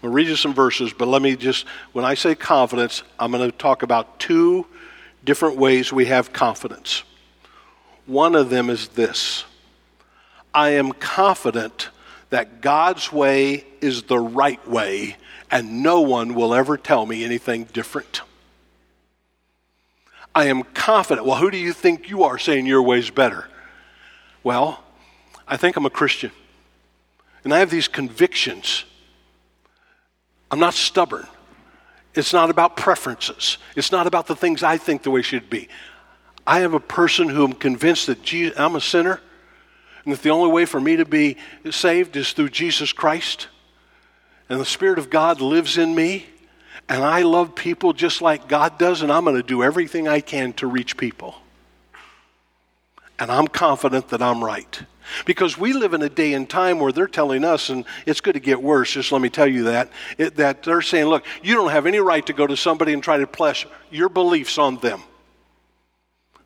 I'll 0.02 0.08
read 0.08 0.28
you 0.28 0.36
some 0.36 0.54
verses, 0.54 0.94
but 0.94 1.08
let 1.08 1.20
me 1.20 1.36
just, 1.36 1.66
when 1.92 2.06
I 2.06 2.14
say 2.14 2.34
confidence, 2.34 3.02
I'm 3.18 3.32
going 3.32 3.48
to 3.48 3.54
talk 3.54 3.82
about 3.82 4.18
two 4.18 4.64
different 5.24 5.58
ways 5.58 5.92
we 5.92 6.06
have 6.06 6.32
confidence. 6.32 7.02
One 8.06 8.34
of 8.34 8.50
them 8.50 8.70
is 8.70 8.88
this 8.88 9.44
I 10.54 10.70
am 10.70 10.92
confident 10.92 11.90
that 12.30 12.60
God's 12.60 13.12
way 13.12 13.64
is 13.80 14.04
the 14.04 14.18
right 14.18 14.66
way, 14.68 15.16
and 15.50 15.82
no 15.82 16.00
one 16.00 16.34
will 16.34 16.54
ever 16.54 16.76
tell 16.76 17.06
me 17.06 17.24
anything 17.24 17.64
different. 17.64 18.22
I 20.34 20.46
am 20.46 20.64
confident. 20.64 21.26
Well, 21.26 21.36
who 21.38 21.50
do 21.50 21.56
you 21.56 21.72
think 21.72 22.10
you 22.10 22.24
are 22.24 22.38
saying 22.38 22.66
your 22.66 22.82
way's 22.82 23.10
better? 23.10 23.48
Well, 24.42 24.82
I 25.48 25.56
think 25.56 25.76
I'm 25.76 25.86
a 25.86 25.90
Christian. 25.90 26.30
And 27.42 27.54
I 27.54 27.60
have 27.60 27.70
these 27.70 27.88
convictions. 27.88 28.84
I'm 30.50 30.58
not 30.58 30.74
stubborn. 30.74 31.26
It's 32.14 32.32
not 32.32 32.50
about 32.50 32.76
preferences. 32.76 33.58
It's 33.76 33.92
not 33.92 34.06
about 34.06 34.26
the 34.26 34.36
things 34.36 34.62
I 34.62 34.78
think 34.78 35.02
the 35.02 35.10
way 35.10 35.22
should 35.22 35.48
be. 35.48 35.68
I 36.46 36.60
am 36.60 36.74
a 36.74 36.80
person 36.80 37.28
who 37.28 37.44
am 37.44 37.52
convinced 37.52 38.06
that 38.06 38.22
Jesus, 38.22 38.58
I'm 38.58 38.76
a 38.76 38.80
sinner 38.80 39.20
and 40.04 40.14
that 40.14 40.22
the 40.22 40.30
only 40.30 40.50
way 40.50 40.64
for 40.64 40.80
me 40.80 40.96
to 40.96 41.04
be 41.04 41.36
saved 41.70 42.16
is 42.16 42.32
through 42.32 42.50
Jesus 42.50 42.92
Christ. 42.92 43.48
And 44.48 44.60
the 44.60 44.64
Spirit 44.64 45.00
of 45.00 45.10
God 45.10 45.40
lives 45.40 45.76
in 45.76 45.94
me. 45.94 46.26
And 46.88 47.02
I 47.02 47.22
love 47.22 47.56
people 47.56 47.92
just 47.92 48.22
like 48.22 48.46
God 48.46 48.78
does, 48.78 49.02
and 49.02 49.10
I'm 49.10 49.24
going 49.24 49.34
to 49.34 49.42
do 49.42 49.64
everything 49.64 50.06
I 50.06 50.20
can 50.20 50.52
to 50.54 50.68
reach 50.68 50.96
people. 50.96 51.34
And 53.18 53.32
I'm 53.32 53.48
confident 53.48 54.10
that 54.10 54.22
I'm 54.22 54.44
right. 54.44 54.82
Because 55.24 55.58
we 55.58 55.72
live 55.72 55.94
in 55.94 56.02
a 56.02 56.08
day 56.08 56.34
and 56.34 56.48
time 56.48 56.78
where 56.78 56.92
they're 56.92 57.08
telling 57.08 57.44
us, 57.44 57.70
and 57.70 57.84
it's 58.06 58.20
going 58.20 58.34
to 58.34 58.40
get 58.40 58.62
worse, 58.62 58.92
just 58.92 59.10
let 59.10 59.20
me 59.20 59.30
tell 59.30 59.48
you 59.48 59.64
that, 59.64 59.90
it, 60.18 60.36
that 60.36 60.62
they're 60.62 60.82
saying, 60.82 61.06
look, 61.06 61.24
you 61.42 61.54
don't 61.56 61.70
have 61.70 61.86
any 61.86 61.98
right 61.98 62.24
to 62.26 62.32
go 62.32 62.46
to 62.46 62.56
somebody 62.56 62.92
and 62.92 63.02
try 63.02 63.16
to 63.18 63.26
place 63.26 63.64
your 63.90 64.08
beliefs 64.08 64.56
on 64.56 64.76
them. 64.76 65.02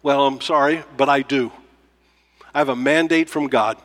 Well, 0.02 0.26
I'm 0.26 0.40
sorry, 0.40 0.82
but 0.96 1.08
I 1.08 1.22
do. 1.22 1.52
I 2.54 2.58
have 2.58 2.68
a 2.68 2.76
mandate 2.76 3.28
from 3.28 3.48
God 3.48 3.76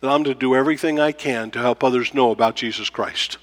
that 0.00 0.10
I'm 0.10 0.24
to 0.24 0.34
do 0.34 0.54
everything 0.54 1.00
I 1.00 1.12
can 1.12 1.50
to 1.52 1.58
help 1.58 1.82
others 1.82 2.12
know 2.12 2.30
about 2.30 2.56
Jesus 2.56 2.90
Christ. 2.90 3.38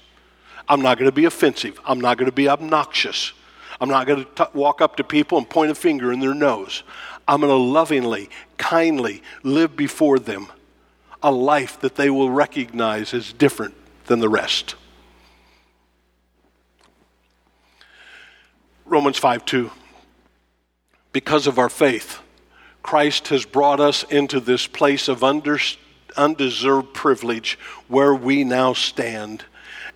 I'm 0.68 0.80
not 0.80 0.98
going 0.98 1.10
to 1.10 1.14
be 1.14 1.24
offensive. 1.24 1.80
I'm 1.84 2.00
not 2.00 2.18
going 2.18 2.30
to 2.30 2.34
be 2.34 2.48
obnoxious. 2.48 3.32
I'm 3.80 3.88
not 3.88 4.06
going 4.06 4.24
to 4.36 4.50
walk 4.54 4.80
up 4.80 4.96
to 4.96 5.04
people 5.04 5.38
and 5.38 5.50
point 5.50 5.72
a 5.72 5.74
finger 5.74 6.12
in 6.12 6.20
their 6.20 6.34
nose. 6.34 6.84
I'm 7.26 7.40
going 7.40 7.50
to 7.50 7.56
lovingly, 7.56 8.30
kindly 8.58 9.22
live 9.42 9.76
before 9.76 10.20
them 10.20 10.46
a 11.22 11.32
life 11.32 11.80
that 11.80 11.96
they 11.96 12.10
will 12.10 12.30
recognize 12.30 13.12
as 13.14 13.32
different 13.32 13.74
than 14.06 14.20
the 14.20 14.28
rest. 14.28 14.76
Romans 18.84 19.18
5 19.18 19.44
2. 19.44 19.70
Because 21.12 21.46
of 21.46 21.58
our 21.58 21.68
faith, 21.68 22.20
Christ 22.82 23.28
has 23.28 23.44
brought 23.44 23.80
us 23.80 24.02
into 24.04 24.40
this 24.40 24.66
place 24.66 25.08
of 25.08 25.22
undeserved 25.22 26.94
privilege 26.94 27.58
where 27.88 28.14
we 28.14 28.44
now 28.44 28.72
stand. 28.72 29.44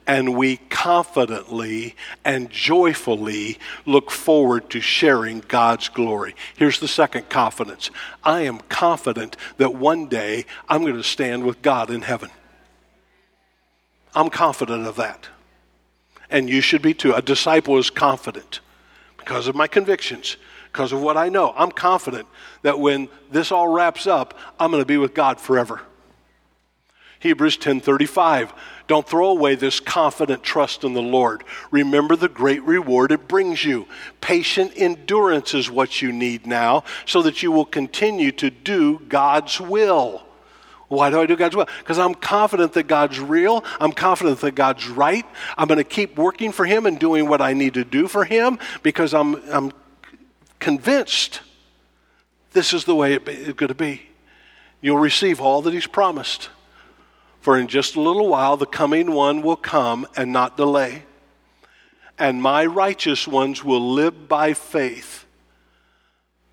And 0.09 0.37
we 0.37 0.59
confidently 0.59 1.97
and 2.25 2.49
joyfully 2.49 3.59
look 3.87 4.13
forward 4.13 4.71
to 4.71 4.81
sharing 4.81 5.41
God's 5.41 5.89
glory. 5.89 6.37
Here's 6.57 6.79
the 6.79 6.87
second 6.87 7.29
confidence 7.29 7.91
I 8.23 8.43
am 8.43 8.61
confident 8.69 9.37
that 9.57 9.75
one 9.75 10.07
day 10.07 10.47
I'm 10.69 10.83
going 10.83 10.95
to 10.95 11.03
stand 11.03 11.45
with 11.45 11.61
God 11.61 11.91
in 11.91 12.03
heaven. 12.03 12.31
I'm 14.15 14.31
confident 14.31 14.87
of 14.87 14.95
that. 14.97 15.29
And 16.31 16.49
you 16.49 16.61
should 16.61 16.83
be 16.83 16.95
too. 16.95 17.13
A 17.13 17.21
disciple 17.21 17.77
is 17.77 17.91
confident 17.91 18.61
because 19.19 19.49
of 19.49 19.57
my 19.57 19.67
convictions 19.67 20.37
because 20.77 20.93
of 20.93 21.01
what 21.01 21.17
I 21.17 21.31
know. 21.31 21.55
I'm 21.57 21.71
confident 21.71 22.29
that 22.61 22.79
when 22.79 23.09
this 23.31 23.51
all 23.51 23.67
wraps 23.67 24.07
up, 24.07 24.35
I'm 24.61 24.71
going 24.71 24.83
to 24.83 24.87
be 24.87 24.99
with 24.99 25.15
God 25.15 25.41
forever. 25.41 25.81
Hebrews 27.19 27.57
10:35 27.57 28.53
Don't 28.87 29.09
throw 29.09 29.31
away 29.31 29.55
this 29.55 29.81
confident 29.81 30.43
trust 30.43 30.85
in 30.85 30.93
the 30.93 31.01
Lord. 31.01 31.45
Remember 31.71 32.15
the 32.15 32.29
great 32.29 32.62
reward 32.65 33.11
it 33.11 33.27
brings 33.27 33.65
you. 33.65 33.89
Patient 34.21 34.73
endurance 34.77 35.55
is 35.55 35.71
what 35.71 36.03
you 36.03 36.12
need 36.12 36.47
now 36.47 36.85
so 37.07 37.23
that 37.23 37.43
you 37.43 37.51
will 37.51 37.65
continue 37.65 38.31
to 38.33 38.51
do 38.51 39.01
God's 39.09 39.59
will. 39.59 40.25
Why 40.89 41.09
do 41.09 41.19
I 41.19 41.25
do 41.25 41.37
God's 41.37 41.57
will? 41.57 41.69
Because 41.79 41.99
I'm 41.99 42.15
confident 42.15 42.75
that 42.75 42.87
God's 42.87 43.19
real. 43.19 43.65
I'm 43.81 43.93
confident 43.93 44.41
that 44.41 44.55
God's 44.55 44.87
right. 44.89 45.25
I'm 45.57 45.69
going 45.69 45.79
to 45.79 45.85
keep 45.85 46.19
working 46.19 46.53
for 46.53 46.67
Him 46.67 46.85
and 46.85 46.99
doing 46.99 47.31
what 47.31 47.41
I 47.41 47.55
need 47.55 47.75
to 47.75 47.85
do 47.85 48.09
for 48.09 48.25
Him 48.25 48.59
because 48.83 49.15
I'm, 49.15 49.37
I'm 49.51 49.73
convinced 50.59 51.40
this 52.53 52.73
is 52.73 52.85
the 52.85 52.95
way 52.95 53.14
it's 53.14 53.53
going 53.53 53.69
to 53.69 53.75
be. 53.75 54.03
You'll 54.81 54.99
receive 54.99 55.40
all 55.40 55.62
that 55.62 55.75
He's 55.75 55.87
promised. 55.87 56.49
For 57.40 57.59
in 57.59 57.69
just 57.69 57.97
a 57.97 58.01
little 58.01 58.29
while, 58.29 58.57
the 58.57 58.66
coming 58.66 59.12
one 59.12 59.42
will 59.42 59.57
come 59.57 60.07
and 60.16 60.33
not 60.33 60.57
delay. 60.57 61.05
And 62.19 62.42
my 62.42 62.66
righteous 62.66 63.29
ones 63.29 63.62
will 63.62 63.92
live 63.92 64.27
by 64.27 64.55
faith. 64.55 65.27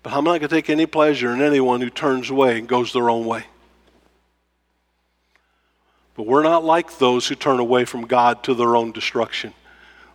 But 0.02 0.12
I'm 0.12 0.24
not 0.24 0.38
going 0.38 0.42
to 0.42 0.48
take 0.48 0.68
any 0.68 0.86
pleasure 0.86 1.32
in 1.32 1.40
anyone 1.40 1.80
who 1.80 1.90
turns 1.90 2.28
away 2.28 2.58
and 2.58 2.68
goes 2.68 2.92
their 2.92 3.08
own 3.08 3.24
way. 3.24 3.46
But 6.14 6.26
we're 6.26 6.42
not 6.42 6.64
like 6.64 6.98
those 6.98 7.26
who 7.26 7.34
turn 7.34 7.58
away 7.58 7.86
from 7.86 8.06
God 8.06 8.44
to 8.44 8.54
their 8.54 8.76
own 8.76 8.92
destruction. 8.92 9.54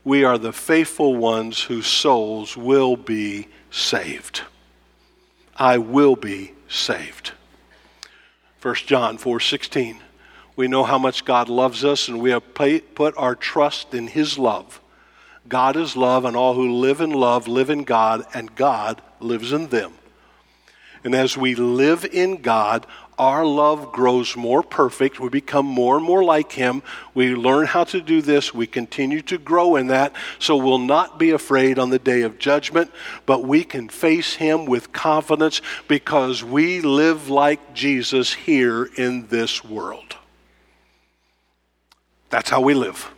We 0.09 0.23
are 0.23 0.39
the 0.39 0.51
faithful 0.51 1.15
ones 1.15 1.61
whose 1.61 1.85
souls 1.85 2.57
will 2.57 2.95
be 2.95 3.47
saved. 3.69 4.41
I 5.55 5.77
will 5.77 6.15
be 6.15 6.53
saved. 6.67 7.33
1 8.59 8.87
John 8.87 9.19
4:16. 9.19 9.99
We 10.55 10.67
know 10.67 10.83
how 10.83 10.97
much 10.97 11.25
God 11.25 11.47
loves 11.47 11.85
us 11.85 12.07
and 12.07 12.19
we 12.19 12.31
have 12.31 12.55
put 12.55 13.13
our 13.17 13.35
trust 13.35 13.93
in 13.93 14.07
his 14.07 14.39
love. 14.39 14.81
God 15.47 15.77
is 15.77 15.95
love, 15.95 16.25
and 16.25 16.35
all 16.35 16.55
who 16.55 16.71
live 16.71 17.01
in 17.01 17.11
love 17.11 17.47
live 17.47 17.69
in 17.69 17.83
God, 17.83 18.25
and 18.33 18.55
God 18.55 19.03
lives 19.19 19.53
in 19.53 19.67
them. 19.67 19.93
And 21.03 21.13
as 21.13 21.37
we 21.37 21.53
live 21.53 22.03
in 22.03 22.41
God, 22.41 22.87
our 23.19 23.45
love 23.45 23.91
grows 23.91 24.37
more 24.37 24.63
perfect. 24.63 25.19
We 25.19 25.27
become 25.27 25.65
more 25.65 25.97
and 25.97 26.05
more 26.05 26.23
like 26.23 26.53
Him. 26.53 26.81
We 27.13 27.35
learn 27.35 27.67
how 27.67 27.83
to 27.83 27.99
do 27.99 28.21
this. 28.21 28.53
We 28.53 28.65
continue 28.65 29.21
to 29.23 29.37
grow 29.37 29.75
in 29.75 29.87
that. 29.87 30.15
So 30.39 30.55
we'll 30.55 30.77
not 30.77 31.19
be 31.19 31.31
afraid 31.31 31.77
on 31.77 31.89
the 31.89 31.99
day 31.99 32.21
of 32.21 32.39
judgment, 32.39 32.91
but 33.25 33.43
we 33.43 33.65
can 33.65 33.89
face 33.89 34.35
Him 34.35 34.65
with 34.65 34.93
confidence 34.93 35.61
because 35.89 36.43
we 36.43 36.79
live 36.79 37.29
like 37.29 37.73
Jesus 37.73 38.33
here 38.33 38.89
in 38.95 39.27
this 39.27 39.63
world. 39.65 40.15
That's 42.29 42.49
how 42.49 42.61
we 42.61 42.73
live. 42.73 43.11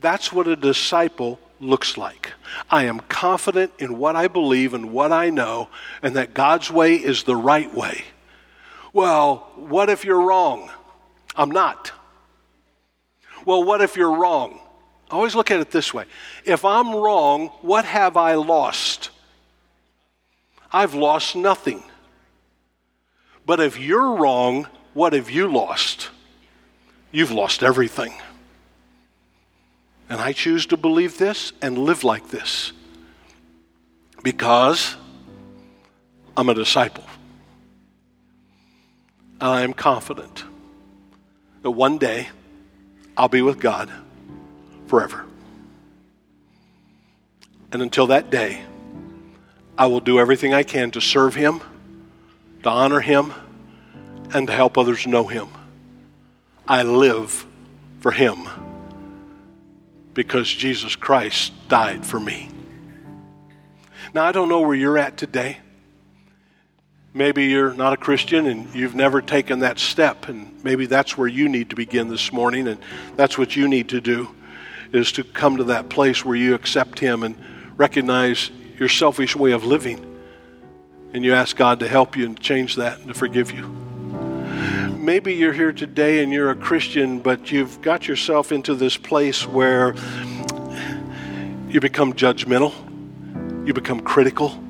That's 0.00 0.32
what 0.32 0.48
a 0.48 0.56
disciple 0.56 1.38
looks 1.60 1.96
like. 1.96 2.32
I 2.68 2.84
am 2.86 2.98
confident 3.00 3.72
in 3.78 3.98
what 3.98 4.16
I 4.16 4.26
believe 4.26 4.74
and 4.74 4.92
what 4.92 5.12
I 5.12 5.30
know, 5.30 5.68
and 6.02 6.16
that 6.16 6.34
God's 6.34 6.70
way 6.72 6.96
is 6.96 7.22
the 7.22 7.36
right 7.36 7.72
way. 7.72 8.04
Well, 8.92 9.50
what 9.56 9.88
if 9.88 10.04
you're 10.04 10.20
wrong? 10.20 10.70
I'm 11.34 11.50
not. 11.50 11.92
Well, 13.44 13.64
what 13.64 13.80
if 13.80 13.96
you're 13.96 14.14
wrong? 14.14 14.60
I 15.10 15.14
always 15.14 15.34
look 15.34 15.50
at 15.50 15.60
it 15.60 15.70
this 15.70 15.92
way 15.92 16.04
if 16.44 16.64
I'm 16.64 16.94
wrong, 16.94 17.48
what 17.60 17.84
have 17.84 18.16
I 18.16 18.34
lost? 18.34 19.10
I've 20.72 20.94
lost 20.94 21.36
nothing. 21.36 21.82
But 23.44 23.60
if 23.60 23.78
you're 23.78 24.16
wrong, 24.16 24.68
what 24.94 25.12
have 25.12 25.28
you 25.28 25.52
lost? 25.52 26.10
You've 27.10 27.32
lost 27.32 27.62
everything. 27.62 28.14
And 30.08 30.20
I 30.20 30.32
choose 30.32 30.66
to 30.66 30.76
believe 30.76 31.18
this 31.18 31.52
and 31.60 31.76
live 31.76 32.04
like 32.04 32.28
this 32.28 32.72
because 34.22 34.96
I'm 36.36 36.48
a 36.48 36.54
disciple. 36.54 37.04
And 39.42 39.50
I 39.50 39.62
am 39.62 39.72
confident 39.72 40.44
that 41.62 41.72
one 41.72 41.98
day 41.98 42.28
I'll 43.16 43.28
be 43.28 43.42
with 43.42 43.58
God 43.58 43.90
forever. 44.86 45.24
And 47.72 47.82
until 47.82 48.06
that 48.06 48.30
day, 48.30 48.62
I 49.76 49.86
will 49.86 49.98
do 49.98 50.20
everything 50.20 50.54
I 50.54 50.62
can 50.62 50.92
to 50.92 51.00
serve 51.00 51.34
Him, 51.34 51.60
to 52.62 52.68
honor 52.68 53.00
Him, 53.00 53.34
and 54.32 54.46
to 54.46 54.52
help 54.52 54.78
others 54.78 55.08
know 55.08 55.26
Him. 55.26 55.48
I 56.68 56.84
live 56.84 57.44
for 57.98 58.12
Him 58.12 58.48
because 60.14 60.48
Jesus 60.48 60.94
Christ 60.94 61.52
died 61.66 62.06
for 62.06 62.20
me. 62.20 62.48
Now, 64.14 64.22
I 64.22 64.30
don't 64.30 64.48
know 64.48 64.60
where 64.60 64.76
you're 64.76 64.98
at 64.98 65.16
today. 65.16 65.58
Maybe 67.14 67.46
you're 67.46 67.74
not 67.74 67.92
a 67.92 67.96
Christian 67.96 68.46
and 68.46 68.74
you've 68.74 68.94
never 68.94 69.20
taken 69.20 69.58
that 69.60 69.78
step, 69.78 70.28
and 70.28 70.62
maybe 70.64 70.86
that's 70.86 71.18
where 71.18 71.28
you 71.28 71.48
need 71.48 71.70
to 71.70 71.76
begin 71.76 72.08
this 72.08 72.32
morning, 72.32 72.68
and 72.68 72.78
that's 73.16 73.36
what 73.36 73.54
you 73.54 73.68
need 73.68 73.90
to 73.90 74.00
do 74.00 74.34
is 74.92 75.12
to 75.12 75.24
come 75.24 75.56
to 75.56 75.64
that 75.64 75.88
place 75.88 76.24
where 76.24 76.36
you 76.36 76.54
accept 76.54 76.98
Him 76.98 77.22
and 77.22 77.36
recognize 77.76 78.50
your 78.78 78.88
selfish 78.88 79.36
way 79.36 79.52
of 79.52 79.64
living, 79.64 80.04
and 81.12 81.24
you 81.24 81.34
ask 81.34 81.56
God 81.56 81.80
to 81.80 81.88
help 81.88 82.16
you 82.16 82.26
and 82.26 82.40
change 82.40 82.76
that 82.76 82.98
and 82.98 83.08
to 83.08 83.14
forgive 83.14 83.50
you 83.50 83.82
maybe 85.02 85.34
you're 85.34 85.52
here 85.52 85.72
today 85.72 86.22
and 86.22 86.32
you're 86.32 86.50
a 86.50 86.54
Christian, 86.54 87.18
but 87.18 87.50
you've 87.50 87.82
got 87.82 88.06
yourself 88.06 88.52
into 88.52 88.76
this 88.76 88.96
place 88.96 89.46
where 89.46 89.94
you 91.68 91.80
become 91.80 92.12
judgmental, 92.12 92.72
you 93.66 93.74
become 93.74 94.00
critical. 94.00 94.61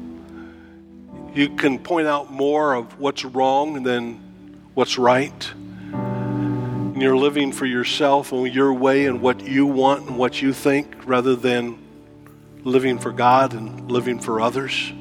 You 1.34 1.48
can 1.48 1.78
point 1.78 2.06
out 2.06 2.30
more 2.30 2.74
of 2.74 3.00
what's 3.00 3.24
wrong 3.24 3.84
than 3.84 4.60
what's 4.74 4.98
right. 4.98 5.52
And 5.94 7.00
you're 7.00 7.16
living 7.16 7.52
for 7.52 7.64
yourself 7.64 8.32
and 8.32 8.46
your 8.54 8.74
way 8.74 9.06
and 9.06 9.22
what 9.22 9.40
you 9.40 9.64
want 9.64 10.08
and 10.08 10.18
what 10.18 10.42
you 10.42 10.52
think 10.52 10.94
rather 11.06 11.34
than 11.34 11.78
living 12.64 12.98
for 12.98 13.12
God 13.12 13.54
and 13.54 13.90
living 13.90 14.20
for 14.20 14.42
others. 14.42 14.92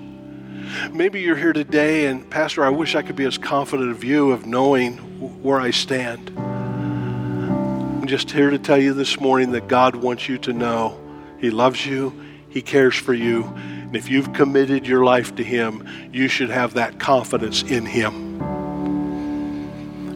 Maybe 0.94 1.20
you're 1.20 1.36
here 1.36 1.52
today 1.52 2.06
and, 2.06 2.30
Pastor, 2.30 2.64
I 2.64 2.70
wish 2.70 2.96
I 2.96 3.02
could 3.02 3.18
be 3.18 3.26
as 3.26 3.38
confident 3.38 3.92
of 3.92 4.06
you 4.06 4.32
of 4.32 4.46
knowing 4.46 4.98
where 5.44 5.60
I 5.60 5.72
stand. 5.72 6.32
I'm 6.38 8.08
just 8.08 8.32
here 8.32 8.52
to 8.52 8.58
tell 8.58 8.82
you 8.82 8.94
this 8.94 9.20
morning 9.20 9.52
that 9.52 9.68
God 9.68 9.96
wants 9.96 10.30
you 10.30 10.38
to 10.40 10.54
know 10.54 10.98
He 11.40 11.50
loves 11.50 11.86
you, 11.86 12.14
He 12.48 12.62
cares 12.62 12.96
for 12.96 13.14
you, 13.14 13.54
and 13.92 13.98
if 13.98 14.08
you've 14.08 14.32
committed 14.32 14.88
your 14.88 15.04
life 15.04 15.36
to 15.36 15.44
Him, 15.44 15.86
you 16.14 16.30
should 16.30 16.50
have 16.50 16.76
that 16.76 16.98
confidence 16.98 17.62
in 17.62 17.86
Him. 17.86 18.40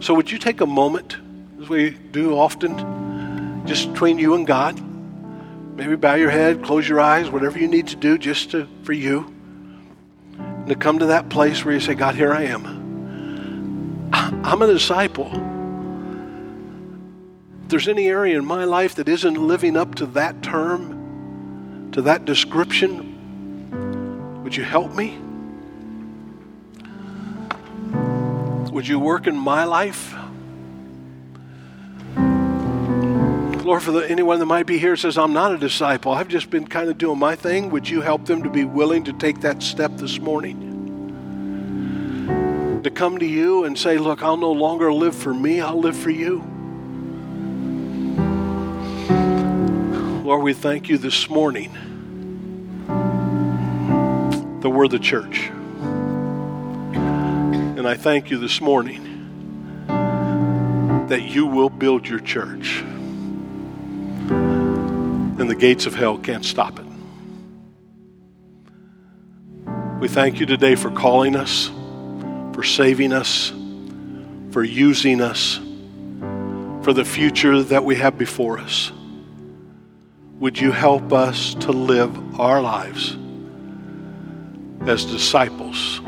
So, 0.02 0.14
would 0.14 0.32
you 0.32 0.38
take 0.38 0.62
a 0.62 0.66
moment, 0.66 1.18
as 1.60 1.68
we 1.68 1.90
do 1.90 2.38
often, 2.38 3.66
just 3.68 3.92
between 3.92 4.18
you 4.18 4.34
and 4.34 4.48
God? 4.48 4.82
Maybe 5.76 5.98
bow 5.98 6.16
your 6.16 6.30
head, 6.30 6.64
close 6.64 6.88
your 6.88 7.02
eyes, 7.02 7.30
whatever 7.30 7.60
you 7.60 7.68
need 7.68 7.88
to 7.88 7.98
do 7.98 8.18
just 8.18 8.52
to, 8.52 8.66
for 8.84 8.94
you 8.94 9.30
and 10.38 10.68
to 10.68 10.76
come 10.76 11.00
to 11.00 11.08
that 11.08 11.28
place 11.28 11.66
where 11.66 11.74
you 11.74 11.82
say, 11.82 11.96
God, 11.96 12.16
here 12.16 12.32
I 12.32 12.44
am. 12.44 14.10
I'm 14.46 14.62
a 14.62 14.68
disciple. 14.68 15.32
If 17.64 17.68
there's 17.68 17.90
any 17.90 18.08
area 18.08 18.38
in 18.38 18.46
my 18.46 18.64
life 18.64 18.96
that 18.96 19.10
isn't 19.10 19.36
living 19.36 19.76
up 19.76 19.96
to 19.96 20.06
that 20.06 20.42
term, 20.42 21.90
to 21.92 22.02
that 22.04 22.24
description, 22.24 23.15
would 24.46 24.56
you 24.56 24.64
help 24.64 24.94
me? 24.94 25.18
Would 28.72 28.88
you 28.88 29.00
work 29.00 29.26
in 29.26 29.36
my 29.36 29.64
life? 29.64 30.14
Lord, 33.66 33.82
for 33.82 33.92
the, 33.92 34.08
anyone 34.08 34.38
that 34.38 34.46
might 34.46 34.68
be 34.68 34.78
here 34.78 34.96
says, 34.96 35.18
I'm 35.18 35.34
not 35.34 35.52
a 35.52 35.58
disciple, 35.58 36.12
I've 36.12 36.28
just 36.28 36.52
been 36.52 36.68
kind 36.68 36.92
of 36.92 37.00
doing 37.00 37.18
my 37.18 37.36
thing, 37.36 37.72
would 37.72 37.90
you 37.90 38.02
help 38.02 38.28
them 38.28 38.44
to 38.44 38.50
be 38.52 38.66
willing 38.66 39.06
to 39.06 39.14
take 39.14 39.42
that 39.42 39.64
step 39.64 39.94
this 39.98 40.20
morning? 40.20 40.62
To 42.84 42.92
come 42.92 43.18
to 43.18 43.26
you 43.26 43.64
and 43.64 43.76
say, 43.76 43.98
Look, 43.98 44.22
I'll 44.22 44.38
no 44.38 44.52
longer 44.52 44.94
live 44.94 45.16
for 45.16 45.34
me, 45.34 45.60
I'll 45.60 45.80
live 45.80 45.98
for 45.98 46.12
you. 46.12 46.44
Lord, 50.24 50.44
we 50.44 50.54
thank 50.54 50.88
you 50.88 51.00
this 51.00 51.32
morning 51.32 51.76
that 54.66 54.72
we're 54.72 54.88
the 54.88 54.98
church. 54.98 55.52
And 57.78 57.88
I 57.88 57.94
thank 57.94 58.32
you 58.32 58.40
this 58.40 58.60
morning 58.60 59.86
that 61.08 61.22
you 61.22 61.46
will 61.46 61.70
build 61.70 62.08
your 62.08 62.20
church 62.20 62.80
and 64.28 65.48
the 65.48 65.54
gates 65.54 65.86
of 65.86 65.94
hell 65.94 66.18
can't 66.18 66.44
stop 66.44 66.80
it. 66.80 66.86
We 70.00 70.08
thank 70.08 70.40
you 70.40 70.48
today 70.48 70.74
for 70.74 70.90
calling 70.90 71.36
us, 71.36 71.70
for 72.56 72.64
saving 72.64 73.14
us, 73.14 73.54
for 74.50 74.64
using 74.64 75.22
us, 75.22 75.60
for 76.82 76.92
the 76.92 77.06
future 77.06 77.62
that 77.62 77.86
we 77.86 77.98
have 77.98 78.18
before 78.18 78.58
us. 78.58 78.92
Would 80.40 80.58
you 80.58 80.72
help 80.72 81.14
us 81.14 81.54
to 81.54 81.72
live 81.72 82.40
our 82.40 82.64
lives 82.64 83.16
as 84.88 85.04
disciples, 85.04 86.00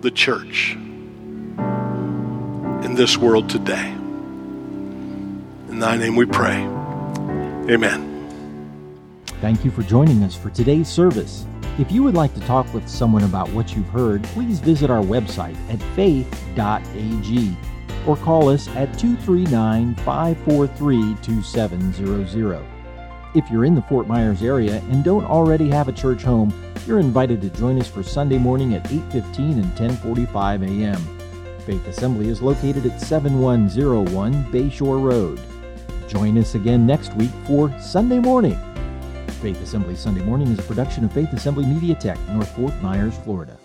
the 0.00 0.10
church, 0.10 0.74
in 2.84 2.94
this 2.94 3.16
world 3.16 3.48
today? 3.48 3.90
In 5.68 5.78
thy 5.78 5.96
name 5.96 6.16
we 6.16 6.26
pray. 6.26 6.56
Amen. 7.72 8.04
Thank 9.40 9.64
you 9.64 9.70
for 9.70 9.84
joining 9.84 10.24
us 10.24 10.34
for 10.34 10.50
today's 10.50 10.88
service. 10.88 11.46
If 11.78 11.92
you 11.92 12.02
would 12.02 12.14
like 12.14 12.34
to 12.34 12.40
talk 12.40 12.72
with 12.74 12.88
someone 12.88 13.22
about 13.22 13.48
what 13.50 13.76
you've 13.76 13.88
heard, 13.90 14.24
please 14.24 14.58
visit 14.58 14.90
our 14.90 15.02
website 15.02 15.56
at 15.70 15.80
faith.ag 15.94 17.56
or 18.08 18.16
call 18.16 18.48
us 18.48 18.66
at 18.68 18.98
239 18.98 19.94
543 19.96 21.16
2700. 21.22 22.64
If 23.34 23.48
you're 23.50 23.66
in 23.66 23.74
the 23.76 23.82
Fort 23.82 24.08
Myers 24.08 24.42
area 24.42 24.82
and 24.90 25.04
don't 25.04 25.24
already 25.24 25.68
have 25.68 25.86
a 25.86 25.92
church 25.92 26.22
home, 26.22 26.52
you're 26.88 26.98
invited 26.98 27.42
to 27.42 27.50
join 27.50 27.78
us 27.78 27.86
for 27.86 28.02
Sunday 28.02 28.38
morning 28.38 28.74
at 28.74 28.82
8:15 28.90 29.58
and 29.58 29.76
10:45 29.76 30.62
a.m. 30.62 31.18
Faith 31.66 31.86
Assembly 31.86 32.28
is 32.28 32.40
located 32.40 32.86
at 32.86 32.98
7101 32.98 34.44
Bayshore 34.50 35.02
Road. 35.02 35.38
Join 36.08 36.38
us 36.38 36.54
again 36.54 36.86
next 36.86 37.14
week 37.16 37.30
for 37.46 37.70
Sunday 37.78 38.18
Morning. 38.18 38.58
Faith 39.42 39.60
Assembly 39.62 39.94
Sunday 39.94 40.22
Morning 40.22 40.48
is 40.48 40.58
a 40.58 40.62
production 40.62 41.04
of 41.04 41.12
Faith 41.12 41.30
Assembly 41.34 41.66
Media 41.66 41.94
Tech, 41.94 42.18
North 42.30 42.48
Fort 42.56 42.74
Myers, 42.80 43.18
Florida. 43.18 43.58